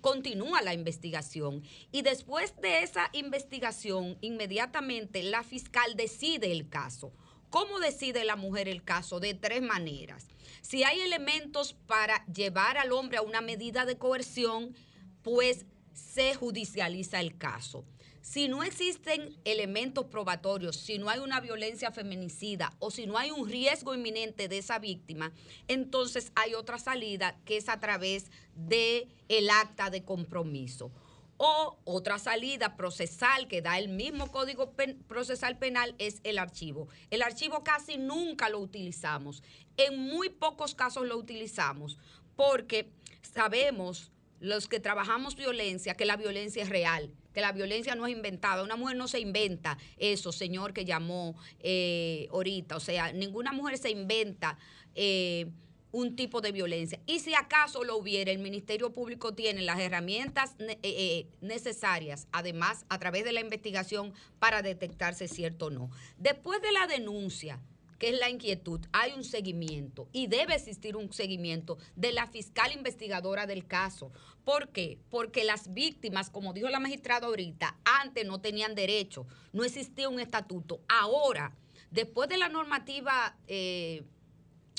[0.00, 1.62] continúa la investigación.
[1.92, 7.12] Y después de esa investigación, inmediatamente la fiscal decide el caso.
[7.50, 9.18] ¿Cómo decide la mujer el caso?
[9.18, 10.28] De tres maneras.
[10.62, 14.74] Si hay elementos para llevar al hombre a una medida de coerción,
[15.22, 17.84] pues se judicializa el caso.
[18.22, 23.30] Si no existen elementos probatorios, si no hay una violencia feminicida o si no hay
[23.30, 25.32] un riesgo inminente de esa víctima,
[25.68, 30.92] entonces hay otra salida que es a través de el acta de compromiso.
[31.38, 34.74] O otra salida procesal que da el mismo código
[35.08, 36.88] procesal penal es el archivo.
[37.08, 39.42] El archivo casi nunca lo utilizamos.
[39.78, 41.96] En muy pocos casos lo utilizamos
[42.36, 42.92] porque
[43.22, 48.12] sabemos los que trabajamos violencia que la violencia es real que la violencia no es
[48.12, 48.62] inventada.
[48.62, 52.76] Una mujer no se inventa eso, señor que llamó eh, ahorita.
[52.76, 54.58] O sea, ninguna mujer se inventa
[54.94, 55.46] eh,
[55.92, 57.00] un tipo de violencia.
[57.06, 62.98] Y si acaso lo hubiera, el Ministerio Público tiene las herramientas eh, necesarias, además, a
[62.98, 65.90] través de la investigación, para detectarse cierto o no.
[66.16, 67.60] Después de la denuncia,
[68.00, 72.72] que es la inquietud, hay un seguimiento y debe existir un seguimiento de la fiscal
[72.72, 74.10] investigadora del caso.
[74.42, 74.98] ¿Por qué?
[75.10, 80.18] Porque las víctimas, como dijo la magistrada ahorita, antes no tenían derecho, no existía un
[80.18, 80.80] estatuto.
[80.88, 81.54] Ahora,
[81.92, 83.36] después de la normativa...
[83.46, 84.02] Eh,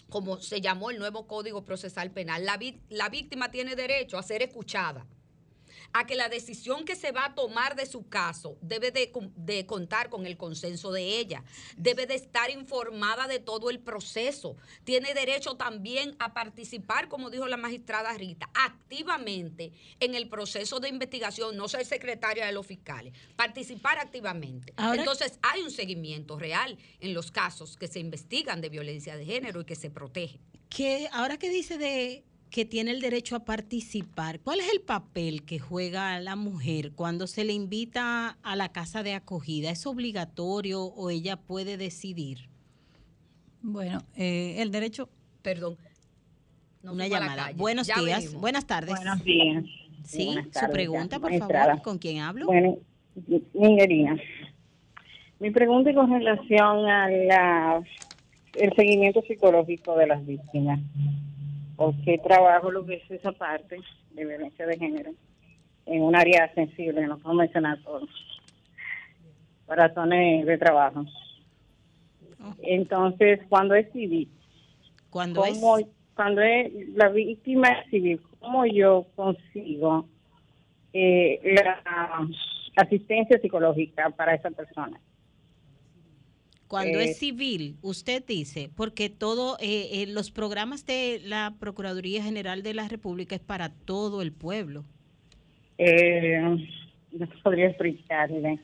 [0.10, 2.60] como se llamó el nuevo Código Procesal Penal, la,
[2.90, 5.08] la víctima tiene derecho a ser escuchada
[5.94, 10.10] a que la decisión que se va a tomar de su caso debe de, contar
[10.10, 11.44] con el consenso de ella,
[11.78, 17.48] debe de estar informada de todo el proceso, tiene derecho también a participar, como dijo
[17.48, 23.14] la magistrada Rita, activamente en el proceso de investigación, no ser secretaria de los fiscales,
[23.36, 24.74] participar activamente.
[24.78, 29.62] Entonces hay un seguimiento real en los casos que se investigan de violencia de género
[29.62, 30.40] y que se protege.
[30.70, 34.42] Que ahora que dice de que tiene el derecho a participar.
[34.42, 39.04] ¿Cuál es el papel que juega la mujer cuando se le invita a la casa
[39.04, 39.72] de acogida?
[39.72, 42.50] ¿Es obligatorio o ella puede decidir?
[43.62, 45.10] Bueno, eh, el derecho,
[45.42, 45.78] perdón.
[46.84, 47.52] Una llamada.
[47.56, 48.96] Buenos días, buenas tardes.
[48.96, 49.64] Buenos días.
[50.04, 51.82] Sí, su pregunta, por favor.
[51.82, 52.48] ¿Con quién hablo?
[52.48, 52.78] Bueno,
[53.54, 54.18] Miguelina.
[55.40, 57.86] Mi pregunta es con relación al
[58.76, 60.80] seguimiento psicológico de las víctimas.
[61.82, 63.80] Porque trabajo lo que es esa parte
[64.12, 65.12] de violencia de género
[65.88, 68.04] en un área sensible, no puedo mencionar por
[69.68, 71.06] razones de trabajo.
[72.62, 74.30] Entonces, cuando es civil,
[75.10, 75.60] cuando es
[76.16, 80.06] cuando es la víctima civil, ¿cómo yo consigo
[80.94, 81.82] eh, la
[82.76, 85.00] asistencia psicológica para esa persona?
[86.72, 92.64] Cuando es eh, civil, usted dice, porque todo, eh, los programas de la Procuraduría General
[92.64, 94.84] de la República es para todo el pueblo.
[95.78, 98.60] no podría explicarle.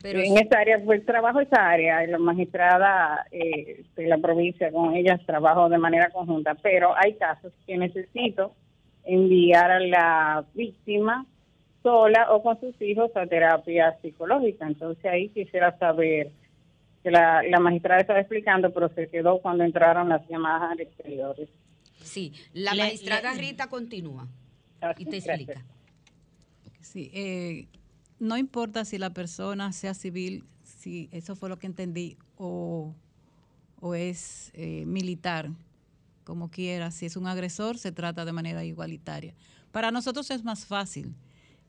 [0.00, 4.94] Pero en esta área, pues trabajo esa área, la magistrada eh, de la provincia con
[4.94, 8.54] ellas trabajo de manera conjunta, pero hay casos que necesito
[9.04, 11.26] enviar a la víctima
[11.82, 14.66] sola o con sus hijos a terapia psicológica.
[14.66, 16.30] Entonces ahí quisiera saber,
[17.02, 21.48] que la, la magistrada estaba explicando, pero se quedó cuando entraron las llamadas exteriores.
[22.02, 24.28] Sí, la magistrada Rita continúa
[24.96, 25.64] y te explica.
[26.80, 27.66] Sí, eh,
[28.18, 32.94] no importa si la persona sea civil, si eso fue lo que entendí, o,
[33.94, 35.50] es eh, militar,
[36.24, 39.34] como quiera, si es un agresor, se trata de manera igualitaria.
[39.72, 41.14] Para nosotros es más fácil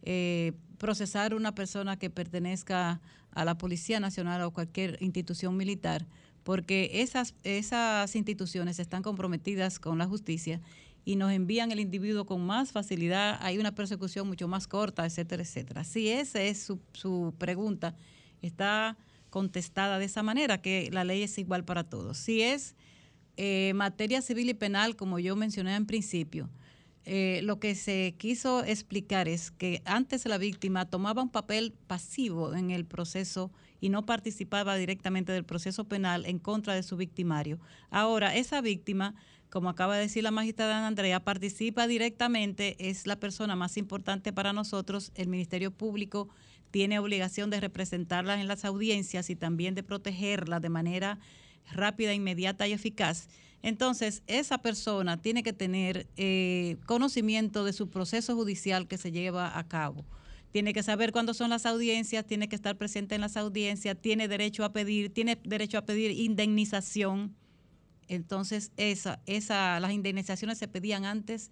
[0.04, 6.08] eh, procesar una persona que pertenezca a la Policía Nacional o cualquier institución militar,
[6.44, 10.62] porque esas, esas instituciones están comprometidas con la justicia
[11.06, 15.44] y nos envían el individuo con más facilidad, hay una persecución mucho más corta, etcétera,
[15.44, 15.84] etcétera.
[15.84, 17.96] Si esa es su, su pregunta,
[18.42, 18.98] está
[19.30, 22.18] contestada de esa manera, que la ley es igual para todos.
[22.18, 22.76] Si es
[23.38, 26.50] eh, materia civil y penal, como yo mencioné en principio,
[27.06, 32.54] eh, lo que se quiso explicar es que antes la víctima tomaba un papel pasivo
[32.54, 37.60] en el proceso y no participaba directamente del proceso penal en contra de su victimario.
[37.90, 39.16] Ahora, esa víctima
[39.50, 44.54] como acaba de decir la magistrada Andrea, participa directamente, es la persona más importante para
[44.54, 45.12] nosotros.
[45.16, 46.30] El Ministerio Público
[46.70, 51.20] tiene obligación de representarla en las audiencias y también de protegerla de manera
[51.72, 53.28] rápida, inmediata y eficaz.
[53.62, 59.58] Entonces, esa persona tiene que tener eh, conocimiento de su proceso judicial que se lleva
[59.58, 60.06] a cabo.
[60.52, 64.28] Tiene que saber cuándo son las audiencias, tiene que estar presente en las audiencias, tiene
[64.28, 67.36] derecho a pedir, tiene derecho a pedir indemnización
[68.10, 71.52] entonces, esa, esa, las indemnizaciones se pedían antes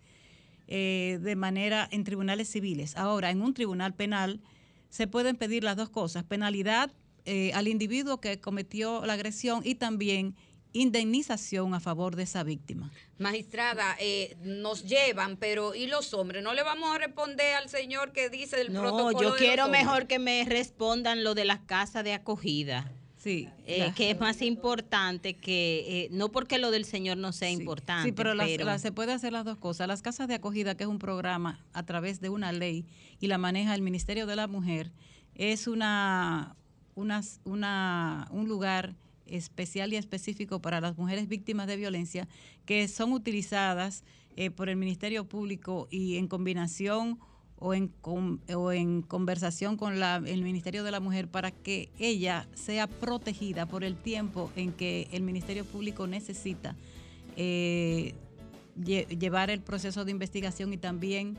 [0.68, 2.98] eh, de manera en tribunales civiles.
[2.98, 4.42] Ahora, en un tribunal penal
[4.90, 6.92] se pueden pedir las dos cosas, penalidad
[7.26, 10.36] eh, al individuo que cometió la agresión y también
[10.74, 12.92] indemnización a favor de esa víctima.
[13.18, 16.44] Magistrada, eh, nos llevan, pero ¿y los hombres?
[16.44, 19.12] ¿No le vamos a responder al señor que dice el protocolo?
[19.12, 22.92] No, yo quiero mejor que me respondan lo de las casas de acogida.
[23.18, 23.50] Sí.
[23.66, 28.10] Eh, que es más importante que, eh, no porque lo del Señor no sea importante.
[28.10, 28.34] Sí, pero,
[28.78, 29.88] se puede hacer las dos cosas.
[29.88, 32.86] Las casas de acogida, que es un programa a través de una ley
[33.20, 34.92] y la maneja el Ministerio de la Mujer,
[35.36, 36.56] es una,
[36.96, 38.96] una, una un lugar
[39.30, 42.28] especial y específico para las mujeres víctimas de violencia
[42.66, 44.04] que son utilizadas
[44.36, 47.20] eh, por el Ministerio Público y en combinación
[47.60, 52.86] o en, o en conversación con el Ministerio de la Mujer para que ella sea
[52.88, 56.76] protegida por el tiempo en que el Ministerio Público necesita
[57.36, 58.14] eh,
[58.76, 61.36] llevar el proceso de investigación y también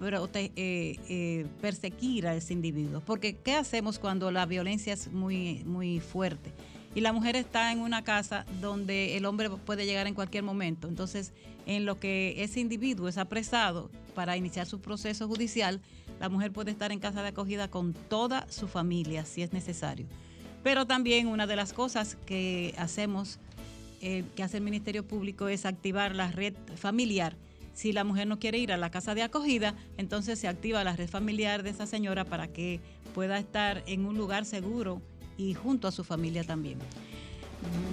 [0.00, 3.02] eh, perseguir a ese individuo.
[3.04, 6.50] Porque ¿qué hacemos cuando la violencia es muy, muy fuerte?
[6.94, 10.88] Y la mujer está en una casa donde el hombre puede llegar en cualquier momento.
[10.88, 11.32] Entonces,
[11.66, 15.80] en lo que ese individuo es apresado para iniciar su proceso judicial,
[16.20, 20.06] la mujer puede estar en casa de acogida con toda su familia si es necesario.
[20.62, 23.38] Pero también una de las cosas que hacemos,
[24.00, 27.36] eh, que hace el Ministerio Público, es activar la red familiar.
[27.74, 30.94] Si la mujer no quiere ir a la casa de acogida, entonces se activa la
[30.94, 32.80] red familiar de esa señora para que
[33.14, 35.00] pueda estar en un lugar seguro
[35.36, 36.78] y junto a su familia también.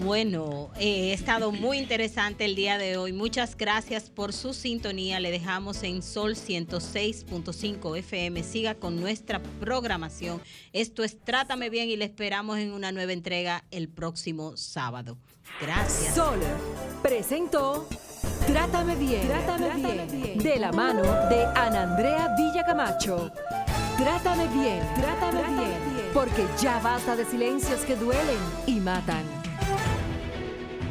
[0.03, 3.13] Bueno, eh, he estado muy interesante el día de hoy.
[3.13, 5.19] Muchas gracias por su sintonía.
[5.19, 8.43] Le dejamos en Sol 106.5 FM.
[8.43, 10.41] Siga con nuestra programación.
[10.73, 15.17] Esto es Trátame Bien y le esperamos en una nueva entrega el próximo sábado.
[15.61, 16.15] Gracias.
[16.15, 16.39] Sol
[17.03, 17.87] presentó
[18.47, 20.37] Trátame bien, trátame, bien.
[20.39, 23.31] De la mano de Ana Andrea Villacamacho.
[23.97, 25.88] Trátame bien, trátame, bien.
[26.13, 29.48] Porque ya basta de silencios que duelen y matan.